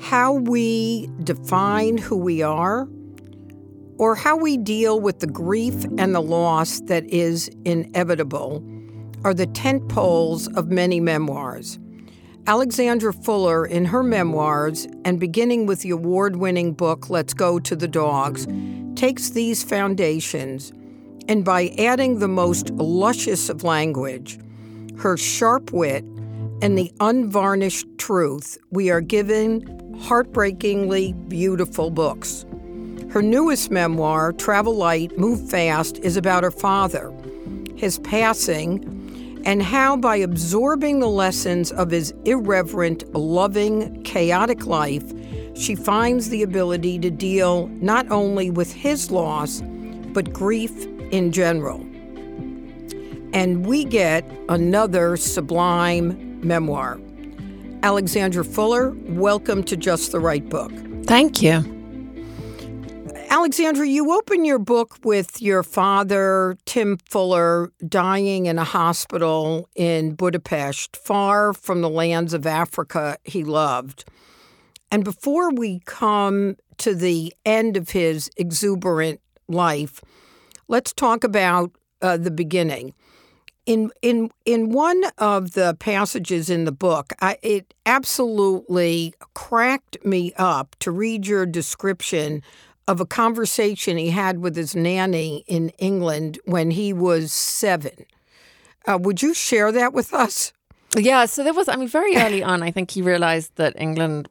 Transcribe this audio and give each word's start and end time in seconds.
how 0.00 0.32
we 0.32 1.08
define 1.24 1.98
who 1.98 2.16
we 2.16 2.42
are, 2.42 2.88
or 3.98 4.14
how 4.14 4.36
we 4.36 4.56
deal 4.56 5.00
with 5.00 5.20
the 5.20 5.26
grief 5.26 5.84
and 5.98 6.14
the 6.14 6.20
loss 6.20 6.80
that 6.82 7.04
is 7.06 7.48
inevitable 7.64 8.62
are 9.24 9.34
the 9.34 9.46
tent 9.46 9.88
poles 9.88 10.48
of 10.48 10.68
many 10.68 11.00
memoirs. 11.00 11.78
Alexandra 12.46 13.12
Fuller, 13.12 13.66
in 13.66 13.86
her 13.86 14.02
memoirs, 14.02 14.86
and 15.04 15.18
beginning 15.18 15.66
with 15.66 15.80
the 15.80 15.90
award 15.90 16.36
winning 16.36 16.72
book 16.72 17.10
Let's 17.10 17.34
Go 17.34 17.58
to 17.58 17.74
the 17.74 17.88
Dogs, 17.88 18.46
takes 18.94 19.30
these 19.30 19.64
foundations 19.64 20.72
and 21.28 21.44
by 21.44 21.74
adding 21.78 22.18
the 22.18 22.28
most 22.28 22.70
luscious 22.70 23.48
of 23.48 23.64
language, 23.64 24.38
her 24.98 25.16
sharp 25.16 25.72
wit, 25.72 26.04
and 26.62 26.78
the 26.78 26.92
unvarnished 27.00 27.86
truth, 27.98 28.56
we 28.70 28.90
are 28.90 29.00
given 29.00 29.85
heartbreakingly 30.00 31.12
beautiful 31.28 31.90
books. 31.90 32.44
Her 33.10 33.22
newest 33.22 33.70
memoir, 33.70 34.32
Travel 34.32 34.74
Light, 34.74 35.16
Move 35.18 35.48
Fast, 35.48 35.98
is 35.98 36.16
about 36.16 36.42
her 36.42 36.50
father, 36.50 37.12
his 37.76 37.98
passing, 38.00 39.42
and 39.46 39.62
how 39.62 39.96
by 39.96 40.16
absorbing 40.16 40.98
the 40.98 41.08
lessons 41.08 41.70
of 41.72 41.90
his 41.90 42.12
irreverent, 42.24 43.10
loving, 43.14 44.02
chaotic 44.02 44.66
life, 44.66 45.04
she 45.54 45.74
finds 45.74 46.28
the 46.28 46.42
ability 46.42 46.98
to 46.98 47.10
deal 47.10 47.68
not 47.68 48.10
only 48.10 48.50
with 48.50 48.72
his 48.72 49.10
loss, 49.10 49.62
but 50.12 50.32
grief 50.32 50.86
in 51.10 51.32
general. 51.32 51.80
And 53.32 53.66
we 53.66 53.84
get 53.84 54.24
another 54.48 55.16
sublime 55.16 56.40
memoir. 56.46 56.98
Alexandra 57.82 58.44
Fuller, 58.44 58.90
welcome 59.08 59.62
to 59.64 59.76
Just 59.76 60.12
the 60.12 60.20
Right 60.20 60.48
Book. 60.48 60.72
Thank 61.04 61.42
you. 61.42 61.64
Alexandra, 63.28 63.86
you 63.86 64.12
open 64.12 64.44
your 64.44 64.58
book 64.58 64.96
with 65.04 65.42
your 65.42 65.62
father, 65.62 66.56
Tim 66.64 66.96
Fuller, 67.08 67.70
dying 67.86 68.46
in 68.46 68.58
a 68.58 68.64
hospital 68.64 69.68
in 69.74 70.14
Budapest, 70.14 70.96
far 70.96 71.52
from 71.52 71.80
the 71.82 71.90
lands 71.90 72.32
of 72.32 72.46
Africa 72.46 73.18
he 73.24 73.44
loved. 73.44 74.04
And 74.90 75.04
before 75.04 75.52
we 75.52 75.80
come 75.84 76.56
to 76.78 76.94
the 76.94 77.34
end 77.44 77.76
of 77.76 77.90
his 77.90 78.30
exuberant 78.36 79.20
life, 79.48 80.00
let's 80.68 80.92
talk 80.92 81.24
about 81.24 81.72
uh, 82.00 82.16
the 82.16 82.30
beginning. 82.30 82.94
In 83.66 83.90
in 84.00 84.30
in 84.44 84.70
one 84.70 85.02
of 85.18 85.52
the 85.52 85.76
passages 85.80 86.48
in 86.48 86.64
the 86.64 86.72
book, 86.72 87.12
I, 87.20 87.36
it 87.42 87.74
absolutely 87.84 89.14
cracked 89.34 90.04
me 90.04 90.32
up 90.36 90.76
to 90.78 90.92
read 90.92 91.26
your 91.26 91.46
description 91.46 92.42
of 92.88 93.00
a 93.00 93.06
conversation 93.06 93.96
he 93.96 94.10
had 94.10 94.38
with 94.38 94.54
his 94.54 94.76
nanny 94.76 95.44
in 95.48 95.70
England 95.78 96.38
when 96.44 96.70
he 96.70 96.92
was 96.92 97.32
seven. 97.32 98.06
Uh, 98.86 98.98
would 99.00 99.22
you 99.22 99.34
share 99.34 99.72
that 99.72 99.92
with 99.92 100.14
us? 100.14 100.52
Yeah, 100.96 101.26
so 101.26 101.42
there 101.42 101.52
was, 101.52 101.68
I 101.68 101.76
mean, 101.76 101.88
very 101.88 102.16
early 102.16 102.42
on, 102.42 102.62
I 102.62 102.70
think 102.70 102.92
he 102.92 103.02
realized 103.02 103.50
that 103.56 103.74
England 103.76 104.28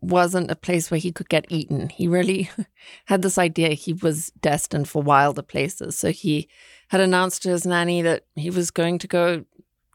wasn't 0.00 0.50
a 0.50 0.56
place 0.56 0.90
where 0.90 1.00
he 1.00 1.12
could 1.12 1.28
get 1.28 1.46
eaten. 1.48 1.88
He 1.88 2.08
really 2.08 2.50
had 3.06 3.22
this 3.22 3.38
idea 3.38 3.70
he 3.70 3.92
was 3.92 4.30
destined 4.42 4.88
for 4.88 5.02
wilder 5.02 5.42
places. 5.42 5.96
So 5.96 6.10
he 6.10 6.48
had 6.94 7.00
announced 7.00 7.42
to 7.42 7.48
his 7.48 7.66
nanny 7.66 8.02
that 8.02 8.22
he 8.36 8.50
was 8.50 8.70
going 8.70 9.00
to 9.00 9.08
go 9.08 9.44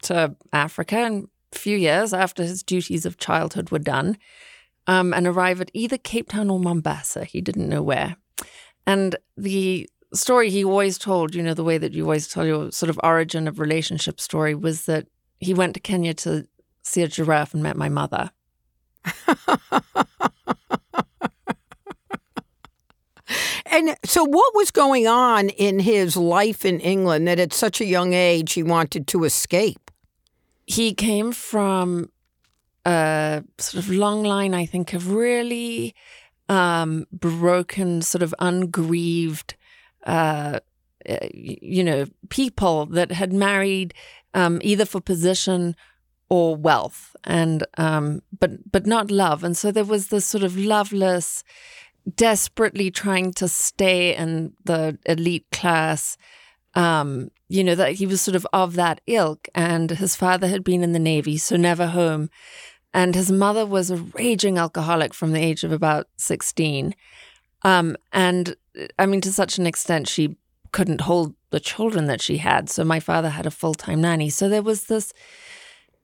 to 0.01 0.35
Africa 0.51 0.99
in 0.99 1.29
a 1.53 1.57
few 1.57 1.77
years 1.77 2.13
after 2.13 2.43
his 2.43 2.61
duties 2.61 3.05
of 3.05 3.17
childhood 3.17 3.69
were 3.69 3.79
done 3.79 4.17
um, 4.85 5.13
and 5.13 5.25
arrive 5.25 5.61
at 5.61 5.71
either 5.73 5.97
Cape 5.97 6.27
Town 6.27 6.49
or 6.49 6.59
Mombasa. 6.59 7.23
He 7.23 7.39
didn't 7.39 7.69
know 7.69 7.81
where. 7.81 8.17
And 8.85 9.15
the 9.37 9.89
story 10.13 10.49
he 10.49 10.65
always 10.65 10.97
told, 10.97 11.33
you 11.33 11.41
know, 11.41 11.53
the 11.53 11.63
way 11.63 11.77
that 11.77 11.93
you 11.93 12.03
always 12.03 12.27
tell 12.27 12.45
your 12.45 12.69
sort 12.73 12.89
of 12.89 12.99
origin 13.01 13.47
of 13.47 13.61
relationship 13.61 14.19
story 14.19 14.53
was 14.53 14.83
that 14.83 15.07
he 15.39 15.53
went 15.53 15.75
to 15.75 15.79
Kenya 15.79 16.13
to 16.15 16.49
see 16.83 17.01
a 17.01 17.07
giraffe 17.07 17.53
and 17.53 17.63
met 17.63 17.77
my 17.77 17.87
mother. 17.87 18.29
and 23.71 23.95
so, 24.03 24.23
what 24.23 24.55
was 24.55 24.71
going 24.71 25.07
on 25.07 25.49
in 25.49 25.79
his 25.79 26.17
life 26.17 26.65
in 26.65 26.79
England 26.79 27.27
that 27.27 27.39
at 27.39 27.53
such 27.53 27.81
a 27.81 27.85
young 27.85 28.13
age 28.13 28.53
he 28.53 28.63
wanted 28.63 29.07
to 29.07 29.23
escape? 29.23 29.91
He 30.65 30.93
came 30.93 31.31
from 31.31 32.09
a 32.85 33.43
sort 33.57 33.83
of 33.83 33.89
long 33.89 34.23
line, 34.23 34.53
I 34.53 34.65
think, 34.65 34.93
of 34.93 35.11
really 35.11 35.95
um, 36.47 37.05
broken, 37.11 38.01
sort 38.01 38.23
of 38.23 38.33
ungrieved, 38.39 39.55
uh, 40.05 40.59
you 41.33 41.83
know, 41.83 42.05
people 42.29 42.85
that 42.87 43.11
had 43.11 43.33
married 43.33 43.93
um, 44.33 44.59
either 44.63 44.85
for 44.85 45.01
position 45.01 45.75
or 46.29 46.55
wealth 46.55 47.15
and 47.23 47.65
um, 47.77 48.21
but 48.39 48.71
but 48.71 48.85
not 48.85 49.09
love 49.09 49.43
and 49.43 49.57
so 49.57 49.71
there 49.71 49.83
was 49.83 50.07
this 50.07 50.25
sort 50.25 50.43
of 50.43 50.55
loveless 50.55 51.43
desperately 52.15 52.91
trying 52.91 53.33
to 53.33 53.47
stay 53.47 54.15
in 54.15 54.53
the 54.63 54.97
elite 55.05 55.45
class 55.51 56.17
um, 56.75 57.29
you 57.47 57.63
know 57.63 57.75
that 57.75 57.93
he 57.93 58.05
was 58.05 58.21
sort 58.21 58.35
of 58.35 58.45
of 58.53 58.75
that 58.75 59.01
ilk 59.07 59.47
and 59.55 59.91
his 59.91 60.15
father 60.15 60.47
had 60.47 60.63
been 60.63 60.83
in 60.83 60.93
the 60.93 60.99
navy 60.99 61.37
so 61.37 61.55
never 61.55 61.87
home 61.87 62.29
and 62.93 63.15
his 63.15 63.31
mother 63.31 63.65
was 63.65 63.91
a 63.91 63.97
raging 63.97 64.57
alcoholic 64.57 65.13
from 65.13 65.31
the 65.31 65.39
age 65.39 65.63
of 65.63 65.71
about 65.71 66.07
16 66.17 66.95
um, 67.63 67.95
and 68.13 68.55
i 68.97 69.05
mean 69.05 69.21
to 69.21 69.31
such 69.31 69.57
an 69.57 69.65
extent 69.65 70.07
she 70.07 70.35
couldn't 70.71 71.01
hold 71.01 71.33
the 71.49 71.59
children 71.59 72.05
that 72.05 72.21
she 72.21 72.37
had 72.37 72.69
so 72.69 72.83
my 72.83 72.99
father 72.99 73.29
had 73.29 73.45
a 73.45 73.51
full-time 73.51 74.01
nanny 74.01 74.29
so 74.29 74.47
there 74.47 74.61
was 74.61 74.85
this 74.85 75.11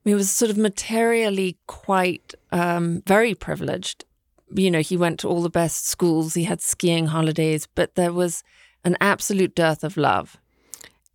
he 0.06 0.14
was 0.14 0.30
sort 0.30 0.52
of 0.52 0.58
materially 0.58 1.58
quite 1.66 2.36
um, 2.52 3.02
very 3.08 3.34
privileged. 3.34 4.06
You 4.54 4.72
know, 4.72 4.82
he 4.82 4.98
went 4.98 5.20
to 5.22 5.28
all 5.28 5.42
the 5.42 5.50
best 5.50 5.88
schools, 5.88 6.34
he 6.34 6.44
had 6.44 6.62
skiing 6.62 7.08
holidays, 7.08 7.68
but 7.76 7.96
there 7.96 8.14
was 8.14 8.44
an 8.84 8.96
absolute 9.02 9.56
dearth 9.56 9.84
of 9.84 9.98
love. 9.98 10.38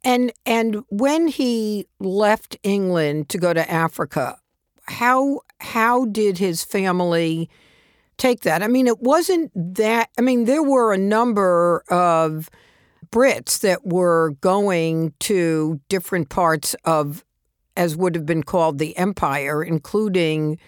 And 0.03 0.33
and 0.47 0.83
when 0.89 1.29
he 1.29 1.87
left 2.01 2.57
England 2.63 3.29
to 3.31 3.39
go 3.39 3.53
to 3.53 3.71
Africa, 3.71 4.39
how 4.85 5.41
how 5.61 6.07
did 6.07 6.39
his 6.39 6.65
family 6.65 7.51
take 8.17 8.41
that? 8.41 8.63
I 8.63 8.67
mean, 8.67 8.87
it 8.87 9.01
wasn't 9.01 9.53
that 9.75 10.11
I 10.19 10.23
mean, 10.23 10.45
there 10.45 10.62
were 10.62 10.93
a 10.93 10.99
number 10.99 11.85
of 11.91 12.51
Brits 13.12 13.61
that 13.61 13.87
were 13.87 14.37
going 14.41 15.12
to 15.21 15.81
different 15.89 16.29
parts 16.29 16.75
of 16.85 17.25
as 17.77 17.97
would 17.97 18.15
have 18.15 18.27
been 18.27 18.43
called 18.43 18.79
the 18.79 18.97
empire, 18.97 19.62
including 19.62 20.59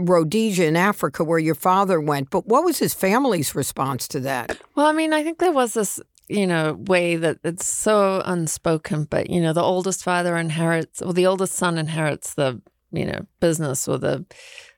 Rhodesia 0.00 0.66
in 0.66 0.76
Africa, 0.76 1.24
where 1.24 1.38
your 1.38 1.54
father 1.54 2.00
went. 2.00 2.30
But 2.30 2.46
what 2.46 2.64
was 2.64 2.78
his 2.78 2.94
family's 2.94 3.54
response 3.54 4.08
to 4.08 4.20
that? 4.20 4.58
Well, 4.74 4.86
I 4.86 4.92
mean, 4.92 5.12
I 5.12 5.22
think 5.22 5.38
there 5.38 5.52
was 5.52 5.74
this, 5.74 6.00
you 6.28 6.46
know, 6.46 6.74
way 6.74 7.16
that 7.16 7.38
it's 7.44 7.66
so 7.66 8.22
unspoken, 8.24 9.04
but, 9.04 9.30
you 9.30 9.40
know, 9.40 9.52
the 9.52 9.62
oldest 9.62 10.02
father 10.02 10.36
inherits, 10.36 11.02
or 11.02 11.12
the 11.12 11.26
oldest 11.26 11.54
son 11.54 11.78
inherits 11.78 12.34
the, 12.34 12.60
you 12.92 13.04
know, 13.04 13.26
business 13.40 13.86
or 13.86 13.98
the 13.98 14.24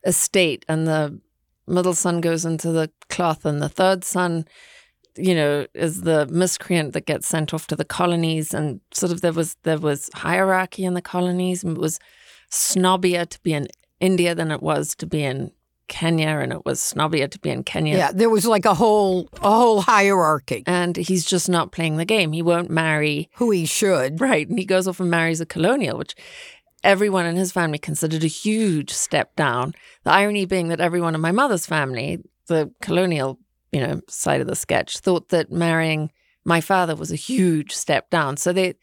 estate, 0.05 0.65
and 0.69 0.87
the 0.87 1.21
middle 1.67 1.95
son 1.95 2.21
goes 2.21 2.45
into 2.45 2.73
the 2.73 2.91
cloth, 3.09 3.45
and 3.45 3.63
the 3.63 3.69
third 3.69 4.05
son 4.05 4.45
you 5.17 5.35
know, 5.35 5.67
is 5.75 6.03
the 6.03 6.27
miscreant 6.27 6.93
that 6.95 7.07
gets 7.07 7.29
sent 7.29 7.53
off 7.53 7.67
to 7.67 7.77
the 7.77 7.85
colonies, 7.85 8.55
and 8.55 8.81
sort 8.93 9.13
of 9.13 9.21
there 9.21 9.33
was 9.33 9.57
there 9.63 9.79
was 9.79 10.09
hierarchy 10.15 10.85
in 10.85 10.95
the 10.95 11.03
colonies, 11.03 11.63
and 11.63 11.77
it 11.77 11.81
was 11.81 11.99
snobbier 12.51 13.29
to 13.29 13.41
be 13.43 13.53
in 13.53 13.69
India 14.03 14.35
than 14.35 14.51
it 14.51 14.63
was 14.63 14.95
to 14.97 15.07
be 15.07 15.23
in 15.23 15.53
Kenya, 15.89 16.29
and 16.29 16.53
it 16.53 16.65
was 16.65 16.81
snobbier 16.81 17.31
to 17.31 17.39
be 17.39 17.51
in 17.51 17.63
Kenya. 17.63 17.97
Yeah, 17.97 18.13
there 18.13 18.31
was 18.31 18.47
like 18.47 18.65
a 18.65 18.75
whole 18.75 19.29
a 19.43 19.51
whole 19.51 19.83
hierarchy, 19.83 20.65
and 20.67 20.97
he's 20.97 21.25
just 21.25 21.49
not 21.49 21.71
playing 21.71 21.97
the 21.97 22.05
game. 22.05 22.33
He 22.33 22.43
won't 22.43 22.71
marry 22.71 23.31
who 23.37 23.51
he 23.51 23.65
should, 23.65 24.21
right? 24.21 24.49
And 24.49 24.59
he 24.59 24.65
goes 24.65 24.89
off 24.89 25.01
and 25.01 25.11
marries 25.11 25.41
a 25.41 25.47
colonial, 25.47 25.99
which 25.99 26.15
everyone 26.83 27.27
in 27.27 27.37
his 27.37 27.53
family 27.53 27.79
considered 27.79 28.25
a 28.25 28.29
huge 28.29 28.91
step 28.91 29.37
down. 29.37 29.75
The 30.05 30.13
irony 30.13 30.47
being 30.47 30.69
that 30.69 30.81
everyone 30.81 31.15
in 31.15 31.21
my 31.21 31.33
mother's 31.33 31.67
family, 31.67 32.19
the 32.47 32.73
colonial, 32.81 33.39
you 33.71 33.81
know, 33.81 34.01
side 34.09 34.41
of 34.41 34.47
the 34.47 34.57
sketch, 34.57 34.99
thought 34.99 35.29
that 35.29 35.53
marrying 35.53 36.11
my 36.45 36.61
father 36.61 36.97
was 36.97 37.13
a 37.13 37.17
huge 37.17 37.73
step 37.73 38.11
down. 38.11 38.37
So 38.37 38.53
they, 38.53 38.75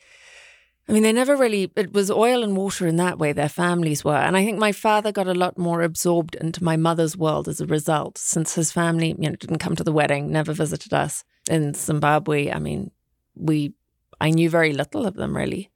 I 0.89 0.91
mean, 0.91 1.03
they 1.03 1.13
never 1.13 1.35
really, 1.35 1.71
it 1.75 1.93
was 1.93 2.09
oil 2.09 2.43
and 2.43 2.57
water 2.57 2.87
in 2.87 2.95
that 2.95 3.19
way, 3.19 3.31
their 3.31 3.47
families 3.47 4.03
were. 4.03 4.15
And 4.15 4.35
I 4.35 4.43
think 4.43 4.57
my 4.57 4.71
father 4.71 5.11
got 5.11 5.27
a 5.27 5.35
lot 5.35 5.55
more 5.55 5.83
absorbed 5.83 6.33
into 6.35 6.63
my 6.63 6.77
mother's 6.77 7.15
world 7.15 7.47
as 7.47 7.61
a 7.61 7.67
result, 7.67 8.17
since 8.17 8.55
his 8.55 8.71
family, 8.71 9.09
you 9.19 9.29
know, 9.29 9.35
didn't 9.35 9.59
come 9.59 9.75
to 9.75 9.83
the 9.83 9.91
wedding, 9.91 10.31
never 10.31 10.51
visited 10.51 10.91
us 10.91 11.23
in 11.47 11.75
Zimbabwe. 11.75 12.51
I 12.51 12.57
mean, 12.57 12.89
we, 13.35 13.73
I 14.19 14.31
knew 14.31 14.49
very 14.49 14.73
little 14.73 15.05
of 15.05 15.13
them 15.13 15.37
really. 15.37 15.69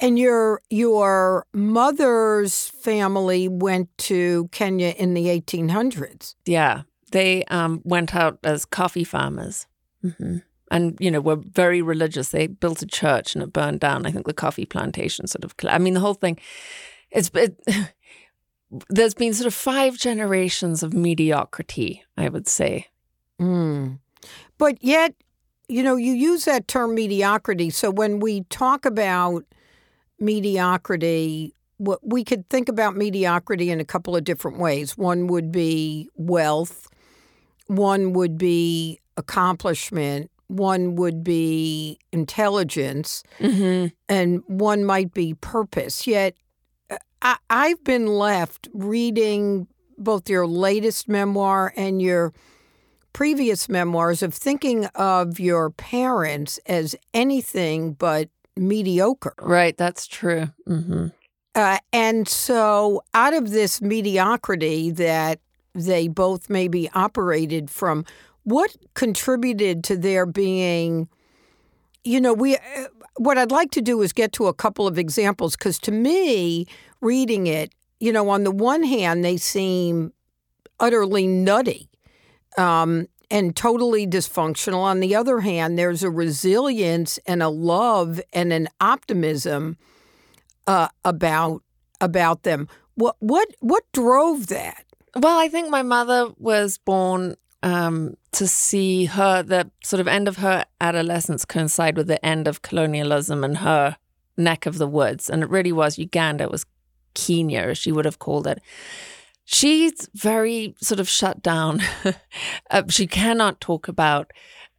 And 0.00 0.18
your 0.18 0.60
your 0.70 1.46
mother's 1.52 2.68
family 2.68 3.48
went 3.48 3.88
to 3.98 4.48
Kenya 4.52 4.94
in 4.96 5.14
the 5.14 5.26
1800s. 5.26 6.36
Yeah, 6.44 6.82
they 7.10 7.42
um, 7.46 7.80
went 7.84 8.14
out 8.14 8.38
as 8.44 8.64
coffee 8.64 9.02
farmers. 9.02 9.66
Mm-hmm 10.04 10.38
and 10.70 10.96
you 11.00 11.10
know 11.10 11.20
were 11.20 11.36
very 11.36 11.82
religious. 11.82 12.30
They 12.30 12.46
built 12.46 12.82
a 12.82 12.86
church 12.86 13.34
and 13.34 13.42
it 13.42 13.52
burned 13.52 13.80
down. 13.80 14.06
I 14.06 14.10
think 14.10 14.26
the 14.26 14.32
coffee 14.32 14.66
plantation 14.66 15.26
sort 15.26 15.44
of. 15.44 15.54
I 15.64 15.78
mean, 15.78 15.94
the 15.94 16.00
whole 16.00 16.14
thing. 16.14 16.38
It's 17.10 17.30
it, 17.34 17.58
there's 18.90 19.14
been 19.14 19.34
sort 19.34 19.46
of 19.46 19.54
five 19.54 19.96
generations 19.96 20.82
of 20.82 20.92
mediocrity. 20.92 22.04
I 22.16 22.28
would 22.28 22.48
say. 22.48 22.88
Mm. 23.40 23.98
But 24.58 24.82
yet, 24.82 25.14
you 25.68 25.82
know, 25.82 25.96
you 25.96 26.12
use 26.12 26.44
that 26.46 26.66
term 26.68 26.94
mediocrity. 26.94 27.70
So 27.70 27.90
when 27.90 28.18
we 28.18 28.42
talk 28.44 28.84
about 28.84 29.44
mediocrity, 30.18 31.54
what 31.76 32.00
we 32.02 32.24
could 32.24 32.48
think 32.50 32.68
about 32.68 32.96
mediocrity 32.96 33.70
in 33.70 33.80
a 33.80 33.84
couple 33.84 34.16
of 34.16 34.24
different 34.24 34.58
ways. 34.58 34.98
One 34.98 35.28
would 35.28 35.52
be 35.52 36.08
wealth. 36.16 36.88
One 37.68 38.12
would 38.14 38.36
be 38.36 38.98
accomplishment 39.16 40.30
one 40.48 40.96
would 40.96 41.22
be 41.22 41.98
intelligence 42.12 43.22
mm-hmm. 43.38 43.86
and 44.08 44.42
one 44.46 44.84
might 44.84 45.14
be 45.14 45.34
purpose. 45.34 46.06
Yet 46.06 46.34
uh, 46.90 46.96
I, 47.22 47.36
I've 47.48 47.84
been 47.84 48.06
left 48.06 48.68
reading 48.72 49.68
both 49.96 50.28
your 50.28 50.46
latest 50.46 51.08
memoir 51.08 51.72
and 51.76 52.00
your 52.00 52.32
previous 53.12 53.68
memoirs 53.68 54.22
of 54.22 54.32
thinking 54.32 54.86
of 54.94 55.40
your 55.40 55.70
parents 55.70 56.58
as 56.66 56.94
anything 57.12 57.92
but 57.92 58.28
mediocre. 58.56 59.34
Right, 59.40 59.76
that's 59.76 60.06
true. 60.06 60.48
Mm-hmm. 60.68 61.08
Uh, 61.54 61.78
and 61.92 62.28
so, 62.28 63.02
out 63.14 63.34
of 63.34 63.50
this 63.50 63.82
mediocrity 63.82 64.90
that 64.92 65.40
they 65.74 66.06
both 66.06 66.48
maybe 66.48 66.88
operated 66.94 67.70
from, 67.70 68.04
what 68.48 68.74
contributed 68.94 69.84
to 69.84 69.96
there 69.96 70.24
being, 70.24 71.06
you 72.02 72.18
know, 72.18 72.32
we, 72.32 72.56
uh, 72.56 72.84
what 73.18 73.36
I'd 73.36 73.50
like 73.50 73.70
to 73.72 73.82
do 73.82 74.00
is 74.00 74.14
get 74.14 74.32
to 74.34 74.46
a 74.46 74.54
couple 74.54 74.86
of 74.86 74.98
examples 74.98 75.54
because 75.54 75.78
to 75.80 75.92
me, 75.92 76.66
reading 77.02 77.46
it, 77.46 77.74
you 78.00 78.10
know, 78.10 78.30
on 78.30 78.44
the 78.44 78.50
one 78.50 78.84
hand, 78.84 79.22
they 79.22 79.36
seem 79.36 80.14
utterly 80.80 81.26
nutty 81.26 81.90
um, 82.56 83.06
and 83.30 83.54
totally 83.54 84.06
dysfunctional. 84.06 84.78
On 84.78 85.00
the 85.00 85.14
other 85.14 85.40
hand, 85.40 85.78
there's 85.78 86.02
a 86.02 86.10
resilience 86.10 87.18
and 87.26 87.42
a 87.42 87.50
love 87.50 88.18
and 88.32 88.50
an 88.50 88.68
optimism 88.80 89.76
uh, 90.66 90.88
about 91.04 91.62
about 92.00 92.44
them. 92.44 92.66
What 92.94 93.16
what 93.18 93.48
what 93.60 93.84
drove 93.92 94.46
that? 94.46 94.84
Well, 95.16 95.38
I 95.38 95.48
think 95.48 95.68
my 95.68 95.82
mother 95.82 96.30
was 96.38 96.78
born 96.78 97.34
um, 97.62 98.14
to 98.32 98.46
see 98.46 99.06
her, 99.06 99.42
the 99.42 99.70
sort 99.82 100.00
of 100.00 100.08
end 100.08 100.28
of 100.28 100.38
her 100.38 100.64
adolescence 100.80 101.44
coincide 101.44 101.96
with 101.96 102.06
the 102.06 102.24
end 102.24 102.46
of 102.46 102.62
colonialism 102.62 103.42
and 103.44 103.58
her 103.58 103.96
neck 104.36 104.66
of 104.66 104.78
the 104.78 104.86
woods. 104.86 105.30
And 105.30 105.42
it 105.42 105.50
really 105.50 105.72
was 105.72 105.98
Uganda, 105.98 106.44
it 106.44 106.50
was 106.50 106.66
Kenya, 107.14 107.60
as 107.60 107.78
she 107.78 107.92
would 107.92 108.04
have 108.04 108.18
called 108.18 108.46
it. 108.46 108.60
She's 109.44 110.08
very 110.14 110.74
sort 110.80 111.00
of 111.00 111.08
shut 111.08 111.42
down. 111.42 111.80
uh, 112.70 112.82
she 112.88 113.06
cannot 113.06 113.62
talk 113.62 113.88
about 113.88 114.30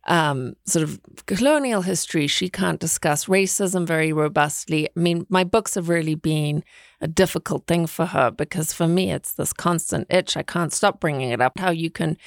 um, 0.06 0.56
sort 0.66 0.84
of 0.84 1.00
colonial 1.26 1.82
history. 1.82 2.28
She 2.28 2.50
can't 2.50 2.80
discuss 2.80 3.26
racism 3.26 3.86
very 3.86 4.14
robustly. 4.14 4.88
I 4.88 5.00
mean, 5.00 5.26
my 5.28 5.44
books 5.44 5.74
have 5.74 5.90
really 5.90 6.16
been 6.16 6.64
a 7.02 7.08
difficult 7.08 7.66
thing 7.66 7.88
for 7.88 8.06
her 8.06 8.30
because 8.30 8.74
for 8.74 8.88
me, 8.88 9.12
it's 9.12 9.34
this 9.34 9.54
constant 9.54 10.06
itch. 10.10 10.38
I 10.38 10.44
can't 10.44 10.72
stop 10.72 11.00
bringing 11.00 11.32
it 11.32 11.42
up. 11.42 11.58
How 11.58 11.72
you 11.72 11.90
can 11.90 12.18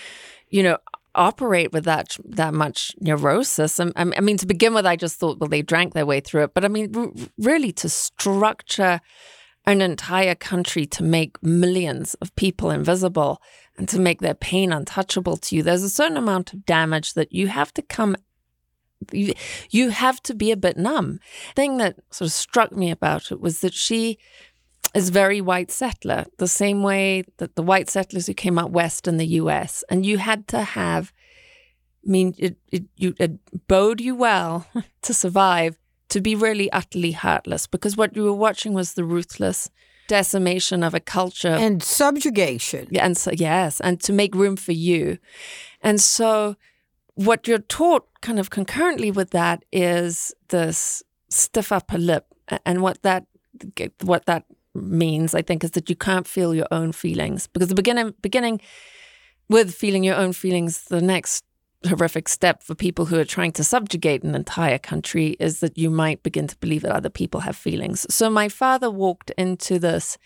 you 0.53 0.63
know, 0.63 0.79
operate 1.15 1.73
with 1.73 1.85
that 1.85 2.17
that 2.25 2.55
much 2.55 2.95
neurosis. 3.01 3.79
Um, 3.79 3.93
I, 3.97 4.03
I 4.17 4.21
mean, 4.21 4.39
to 4.39 4.47
begin 4.47 4.75
with, 4.75 4.87
I 4.87 4.97
just 4.97 5.19
thought, 5.19 5.39
well, 5.39 5.49
they 5.49 5.63
drank 5.63 5.95
their 5.95 6.07
way 6.07 6.21
through 6.21 6.45
it. 6.45 6.55
But 6.55 6.65
I 6.65 6.69
mean, 6.69 6.97
r- 6.97 7.11
really, 7.39 7.73
to 7.73 7.89
structure 7.89 9.01
an 9.65 9.81
entire 9.81 10.35
country 10.35 10.87
to 10.87 11.03
make 11.03 11.41
millions 11.43 12.15
of 12.15 12.35
people 12.35 12.71
invisible 12.71 13.41
and 13.79 13.89
to 13.89 14.01
make 14.01 14.21
their 14.21 14.35
pain 14.35 14.73
untouchable 14.73 15.37
to 15.37 15.57
you, 15.57 15.63
there's 15.63 15.85
a 15.85 15.91
certain 15.91 16.17
amount 16.17 16.53
of 16.53 16.67
damage 16.67 17.15
that 17.15 17.33
you 17.33 17.49
have 17.49 17.73
to 17.75 17.83
come. 17.83 18.17
You, 19.13 19.35
you 19.71 19.91
have 19.91 20.23
to 20.25 20.35
be 20.35 20.51
a 20.51 20.57
bit 20.57 20.77
numb. 20.77 21.21
thing 21.55 21.79
that 21.79 21.97
sort 22.11 22.27
of 22.27 22.33
struck 22.33 22.73
me 22.73 22.91
about 22.91 23.33
it 23.33 23.41
was 23.41 23.61
that 23.61 23.75
she 23.75 24.19
is 24.95 25.11
very 25.11 25.41
white 25.41 25.71
settler, 25.71 26.27
the 26.39 26.49
same 26.49 26.83
way 26.83 27.25
that 27.39 27.57
the 27.57 27.63
white 27.63 27.89
settlers 27.89 28.27
who 28.27 28.35
came 28.35 28.59
out 28.59 28.71
west 28.71 29.09
in 29.09 29.17
the 29.17 29.27
US. 29.27 29.85
And 29.89 30.05
you 30.05 30.19
had 30.19 30.47
to 30.49 30.63
have, 30.63 31.13
I 32.07 32.11
mean, 32.11 32.35
it, 32.39 32.57
it, 32.71 32.85
you, 32.97 33.15
it 33.19 33.33
bode 33.69 34.01
you 34.01 34.15
well 34.15 34.67
to 35.03 35.15
survive, 35.15 35.79
to 36.11 36.21
be 36.21 36.35
really 36.35 36.71
utterly 36.73 37.13
heartless, 37.13 37.67
because 37.67 37.97
what 37.97 38.15
you 38.15 38.25
were 38.25 38.33
watching 38.33 38.75
was 38.75 38.95
the 38.95 39.05
ruthless 39.05 39.71
decimation 40.09 40.83
of 40.83 40.95
a 40.95 41.01
culture 41.01 41.49
and 41.49 41.83
subjugation. 41.83 42.89
And 42.97 43.17
so, 43.17 43.31
yes, 43.33 43.81
and 43.81 43.99
to 44.03 44.13
make 44.13 44.35
room 44.35 44.57
for 44.57 44.73
you. 44.73 45.19
And 45.81 46.01
so, 46.01 46.57
what 47.15 47.49
you're 47.49 47.59
taught 47.59 48.07
kind 48.21 48.39
of 48.39 48.51
concurrently 48.51 49.11
with 49.11 49.31
that 49.31 49.65
is 49.73 50.35
this 50.49 51.03
stiff 51.31 51.73
upper 51.73 51.99
lip, 51.99 52.27
and 52.67 52.83
what 52.83 53.01
that 53.03 53.25
what 54.03 54.27
that 54.27 54.45
means, 54.75 55.35
I 55.35 55.43
think, 55.43 55.65
is 55.65 55.73
that 55.73 55.91
you 55.91 55.97
can't 55.97 56.27
feel 56.27 56.55
your 56.55 56.69
own 56.71 56.93
feelings 56.93 57.47
because 57.47 57.69
the 57.69 57.75
beginning 57.75 58.15
beginning 58.23 58.61
with 59.49 59.75
feeling 59.75 60.05
your 60.05 60.17
own 60.17 60.33
feelings, 60.33 60.85
the 60.85 61.03
next 61.03 61.45
horrific 61.87 62.29
step 62.29 62.63
for 62.63 62.75
people 62.75 63.07
who 63.07 63.19
are 63.19 63.25
trying 63.25 63.53
to 63.53 63.65
subjugate 63.65 64.23
an 64.23 64.35
entire 64.35 64.79
country 64.79 65.37
is 65.41 65.61
that 65.61 65.77
you 65.77 65.91
might 65.91 66.23
begin 66.23 66.47
to 66.47 66.57
believe 66.59 66.83
that 66.83 66.93
other 66.93 67.11
people 67.11 67.41
have 67.41 67.57
feelings. 67.57 68.07
So 68.09 68.31
my 68.31 68.49
father 68.49 68.91
walked 68.91 69.31
into 69.37 69.79
this 69.79 70.17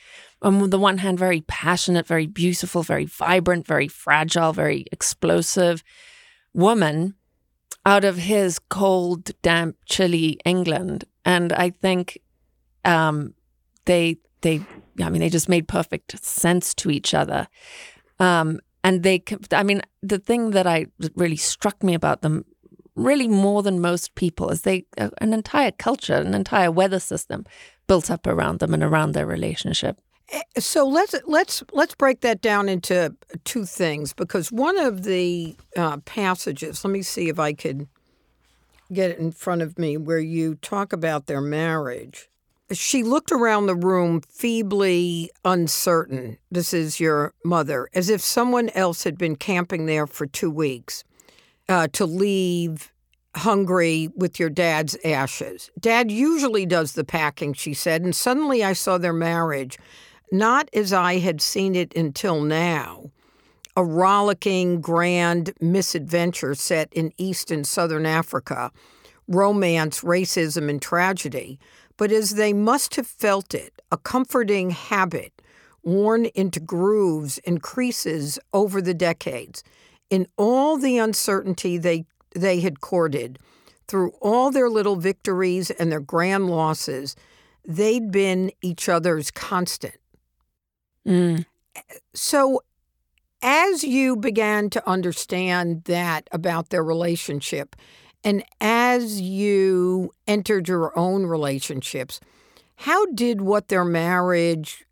on 0.43 0.71
the 0.71 0.79
one 0.79 0.99
hand 0.99 1.19
very 1.19 1.41
passionate, 1.43 2.07
very 2.07 2.27
beautiful, 2.27 2.83
very 2.83 3.07
vibrant, 3.07 3.67
very 3.67 3.89
fragile, 3.89 4.53
very 4.53 4.85
explosive 4.93 5.83
woman 6.53 7.15
out 7.85 8.05
of 8.05 8.19
his 8.19 8.59
cold, 8.59 9.31
damp, 9.43 9.77
chilly 9.87 10.39
England. 10.45 11.05
And 11.25 11.53
I 11.53 11.71
think 11.71 12.19
um, 12.85 13.35
they 13.87 14.19
they, 14.47 14.61
I 15.03 15.11
mean, 15.11 15.21
they 15.21 15.29
just 15.29 15.49
made 15.49 15.67
perfect 15.67 16.25
sense 16.25 16.73
to 16.75 16.91
each 16.91 17.15
other. 17.15 17.49
Um, 18.21 18.61
and 18.85 19.03
they, 19.03 19.25
I 19.51 19.65
mean, 19.65 19.83
the 20.03 20.21
thing 20.21 20.51
that 20.53 20.69
I 20.69 20.87
really 21.17 21.37
struck 21.37 21.83
me 21.83 21.95
about 21.95 22.23
them, 22.23 22.45
really 22.95 23.27
more 23.27 23.65
than 23.65 23.81
most 23.81 24.15
people, 24.15 24.51
is 24.51 24.63
they 24.63 24.85
uh, 24.99 25.11
an 25.19 25.35
entire 25.35 25.73
culture, 25.73 26.15
an 26.15 26.33
entire 26.35 26.71
weather 26.71 27.01
system 27.01 27.45
built 27.89 28.09
up 28.09 28.27
around 28.27 28.61
them 28.61 28.73
and 28.73 28.85
around 28.85 29.13
their 29.13 29.27
relationship. 29.27 30.01
Eh, 30.31 30.43
so 30.59 30.87
let's 30.87 31.15
let's 31.27 31.65
let's 31.73 31.97
break 31.97 32.21
that 32.21 32.41
down 32.41 32.69
into 32.69 33.15
two 33.45 33.65
things 33.65 34.13
because 34.13 34.53
one 34.53 34.79
of 34.79 35.03
the 35.03 35.57
uh, 35.77 35.97
passages. 35.99 36.85
Let 36.85 36.93
me 36.93 37.03
see 37.03 37.29
if 37.29 37.41
I 37.41 37.53
could 37.53 37.89
get 38.93 39.11
it 39.11 39.19
in 39.19 39.33
front 39.33 39.63
of 39.63 39.77
me 39.79 39.97
where 39.97 40.21
you 40.21 40.55
talk 40.55 40.93
about 40.93 41.27
their 41.27 41.41
marriage. 41.41 42.29
She 42.73 43.05
looked 43.05 43.31
around 43.31 43.67
the 43.67 43.77
room, 43.77 44.23
feebly 44.23 45.31
uncertain. 45.45 46.37
This 46.51 46.75
is 46.75 46.99
your 46.99 47.33
mother, 47.45 47.89
as 47.95 48.11
if 48.11 48.21
someone 48.21 48.71
else 48.71 49.05
had 49.05 49.17
been 49.17 49.37
camping 49.37 49.87
there 49.87 50.07
for 50.07 50.27
two 50.27 50.51
weeks 50.51 51.05
uh, 51.69 51.87
to 51.93 52.05
leave 52.05 52.93
hungry 53.37 54.09
with 54.17 54.41
your 54.41 54.51
dad's 54.51 54.97
ashes. 55.05 55.71
Dad 55.79 56.11
usually 56.11 56.67
does 56.67 56.93
the 56.93 57.05
packing, 57.05 57.53
she 57.53 57.73
said, 57.73 58.03
and 58.03 58.17
suddenly 58.17 58.65
I 58.65 58.73
saw 58.73 58.99
their 58.99 59.13
marriage, 59.13 59.79
not 60.33 60.69
as 60.73 60.93
I 60.93 61.19
had 61.19 61.41
seen 61.41 61.77
it 61.77 61.95
until 61.95 62.41
now. 62.41 63.13
A 63.77 63.85
rollicking, 63.85 64.81
grand 64.81 65.53
misadventure 65.61 66.55
set 66.55 66.93
in 66.93 67.13
East 67.19 67.51
and 67.51 67.67
Southern 67.67 68.07
Africa, 68.07 68.73
romance, 69.29 70.01
racism, 70.01 70.69
and 70.71 70.81
tragedy 70.81 71.61
but 71.97 72.13
as 72.13 72.31
they 72.31 72.53
must 72.53 72.97
have 72.97 73.07
felt 73.07 73.55
it, 73.55 73.81
a 73.91 73.97
comforting 73.97 74.71
habit 74.71 75.33
worn 75.83 76.27
into 76.27 76.61
grooves 76.61 77.39
and 77.47 77.63
creases 77.63 78.39
over 78.53 78.83
the 78.83 78.95
decades. 78.95 79.63
In 80.11 80.27
all 80.37 80.77
the 80.77 80.99
uncertainty 80.99 81.79
they, 81.79 82.05
they 82.35 82.61
had 82.61 82.81
courted, 82.81 83.39
through 83.89 84.11
all 84.21 84.51
their 84.51 84.69
little 84.69 84.97
victories 84.97 85.71
and 85.71 85.91
their 85.93 86.01
grand 86.01 86.51
losses, 86.51 87.15
they'd 87.65 88.11
been 88.11 88.51
each 88.63 88.89
other's 88.89 89.31
constant. 89.31 89.97
Mm. 91.07 91.47
So, 92.15 92.63
as 93.43 93.85
you 93.85 94.17
began 94.17 94.71
to 94.71 94.89
understand 94.89 95.85
that 95.85 96.29
about 96.33 96.71
their 96.71 96.83
relationship, 96.83 97.77
and 98.27 98.43
as 98.61 99.21
you 99.21 100.11
entered 100.27 100.67
your 100.67 100.99
own 100.99 101.27
relationships, 101.27 102.19
how 102.75 103.07
did 103.07 103.41
what 103.41 103.69
their 103.69 103.85
marriage 103.85 104.85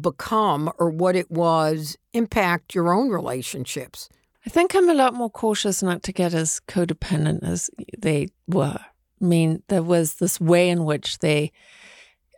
become 0.00 0.68
or 0.80 0.90
what 0.90 1.14
it 1.14 1.30
was 1.30 1.96
impact 2.12 2.74
your 2.74 2.92
own 2.92 3.10
relationships? 3.10 4.08
I 4.44 4.50
think 4.50 4.74
I'm 4.74 4.90
a 4.90 4.94
lot 4.94 5.14
more 5.14 5.30
cautious 5.30 5.80
not 5.80 6.02
to 6.02 6.12
get 6.12 6.34
as 6.34 6.60
codependent 6.66 7.44
as 7.44 7.70
they 7.96 8.30
were. 8.48 8.80
I 8.80 9.24
mean, 9.24 9.62
there 9.68 9.84
was 9.84 10.14
this 10.14 10.40
way 10.40 10.68
in 10.68 10.84
which 10.84 11.20
they, 11.20 11.52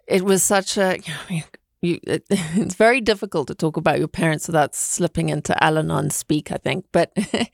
it 0.07 0.25
was 0.25 0.43
such 0.43 0.77
a, 0.77 0.99
you 0.99 1.39
know, 1.39 1.43
you, 1.85 2.01
it, 2.05 2.25
it's 2.31 2.75
very 2.75 3.01
difficult 3.01 3.49
to 3.49 3.55
talk 3.55 3.77
about 3.77 3.99
your 3.99 4.09
parents 4.09 4.47
without 4.47 4.75
slipping 4.75 5.29
into 5.29 5.63
Al 5.63 5.79
Anon 5.79 6.11
speak, 6.11 6.51
I 6.51 6.57
think. 6.57 6.87
But 6.93 7.13
I 7.17 7.49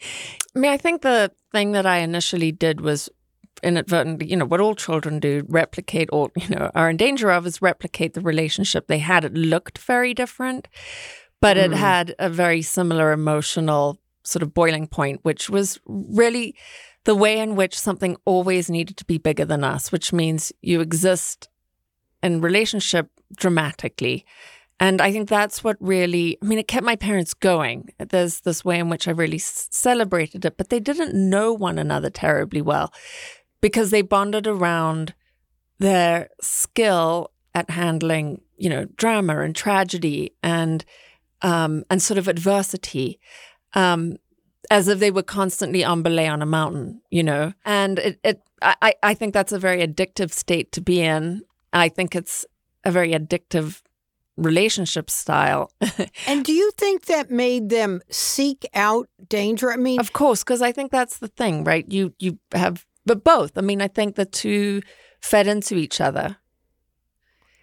mean, 0.54 0.70
I 0.70 0.76
think 0.76 1.02
the 1.02 1.32
thing 1.52 1.72
that 1.72 1.86
I 1.86 1.98
initially 1.98 2.52
did 2.52 2.80
was 2.80 3.10
inadvertently, 3.62 4.26
you 4.26 4.36
know, 4.36 4.46
what 4.46 4.60
all 4.60 4.74
children 4.74 5.20
do, 5.20 5.44
replicate 5.48 6.08
or, 6.12 6.30
you 6.36 6.48
know, 6.48 6.70
are 6.74 6.88
in 6.88 6.96
danger 6.96 7.30
of 7.30 7.46
is 7.46 7.60
replicate 7.60 8.14
the 8.14 8.20
relationship 8.20 8.86
they 8.86 8.98
had. 8.98 9.24
It 9.24 9.34
looked 9.34 9.78
very 9.78 10.14
different, 10.14 10.68
but 11.40 11.56
mm. 11.56 11.64
it 11.64 11.72
had 11.72 12.14
a 12.18 12.30
very 12.30 12.62
similar 12.62 13.12
emotional 13.12 14.00
sort 14.22 14.42
of 14.42 14.54
boiling 14.54 14.86
point, 14.86 15.20
which 15.22 15.50
was 15.50 15.80
really 15.86 16.54
the 17.04 17.14
way 17.14 17.38
in 17.38 17.56
which 17.56 17.78
something 17.78 18.16
always 18.26 18.68
needed 18.68 18.96
to 18.98 19.04
be 19.06 19.18
bigger 19.18 19.44
than 19.44 19.64
us, 19.64 19.90
which 19.90 20.12
means 20.12 20.52
you 20.60 20.80
exist 20.80 21.48
in 22.22 22.42
relationship 22.42 23.08
dramatically. 23.36 24.24
And 24.78 25.02
I 25.02 25.12
think 25.12 25.28
that's 25.28 25.62
what 25.62 25.76
really, 25.78 26.38
I 26.42 26.46
mean, 26.46 26.58
it 26.58 26.66
kept 26.66 26.86
my 26.86 26.96
parents 26.96 27.34
going. 27.34 27.90
There's 27.98 28.40
this 28.40 28.64
way 28.64 28.78
in 28.78 28.88
which 28.88 29.06
I 29.06 29.10
really 29.10 29.38
celebrated 29.38 30.44
it, 30.46 30.56
but 30.56 30.70
they 30.70 30.80
didn't 30.80 31.14
know 31.14 31.52
one 31.52 31.78
another 31.78 32.08
terribly 32.08 32.62
well 32.62 32.92
because 33.60 33.90
they 33.90 34.00
bonded 34.00 34.46
around 34.46 35.14
their 35.78 36.30
skill 36.40 37.30
at 37.54 37.70
handling, 37.70 38.40
you 38.56 38.70
know, 38.70 38.86
drama 38.96 39.40
and 39.40 39.54
tragedy 39.54 40.34
and 40.42 40.84
um, 41.42 41.84
and 41.90 42.02
sort 42.02 42.18
of 42.18 42.28
adversity, 42.28 43.18
um, 43.74 44.16
as 44.70 44.88
if 44.88 44.98
they 44.98 45.10
were 45.10 45.22
constantly 45.22 45.82
on 45.82 46.02
belay 46.02 46.26
on 46.26 46.42
a 46.42 46.46
mountain, 46.46 47.00
you 47.10 47.22
know. 47.22 47.52
And 47.64 47.98
it, 47.98 48.20
it 48.22 48.42
I, 48.62 48.94
I 49.02 49.14
think 49.14 49.34
that's 49.34 49.52
a 49.52 49.58
very 49.58 49.86
addictive 49.86 50.32
state 50.32 50.70
to 50.72 50.80
be 50.80 51.00
in. 51.00 51.42
I 51.72 51.88
think 51.88 52.14
it's 52.14 52.44
a 52.84 52.90
very 52.90 53.12
addictive 53.12 53.82
relationship 54.36 55.10
style. 55.10 55.70
and 56.26 56.44
do 56.44 56.52
you 56.52 56.70
think 56.72 57.06
that 57.06 57.30
made 57.30 57.68
them 57.68 58.00
seek 58.10 58.66
out 58.74 59.08
danger? 59.28 59.72
I 59.72 59.76
mean, 59.76 60.00
of 60.00 60.12
course, 60.12 60.42
because 60.42 60.62
I 60.62 60.72
think 60.72 60.90
that's 60.90 61.18
the 61.18 61.28
thing, 61.28 61.64
right? 61.64 61.84
You 61.90 62.14
you 62.18 62.38
have 62.52 62.86
but 63.06 63.24
both. 63.24 63.56
I 63.56 63.60
mean, 63.60 63.82
I 63.82 63.88
think 63.88 64.16
the 64.16 64.24
two 64.24 64.82
fed 65.20 65.46
into 65.46 65.76
each 65.76 66.00
other. 66.00 66.36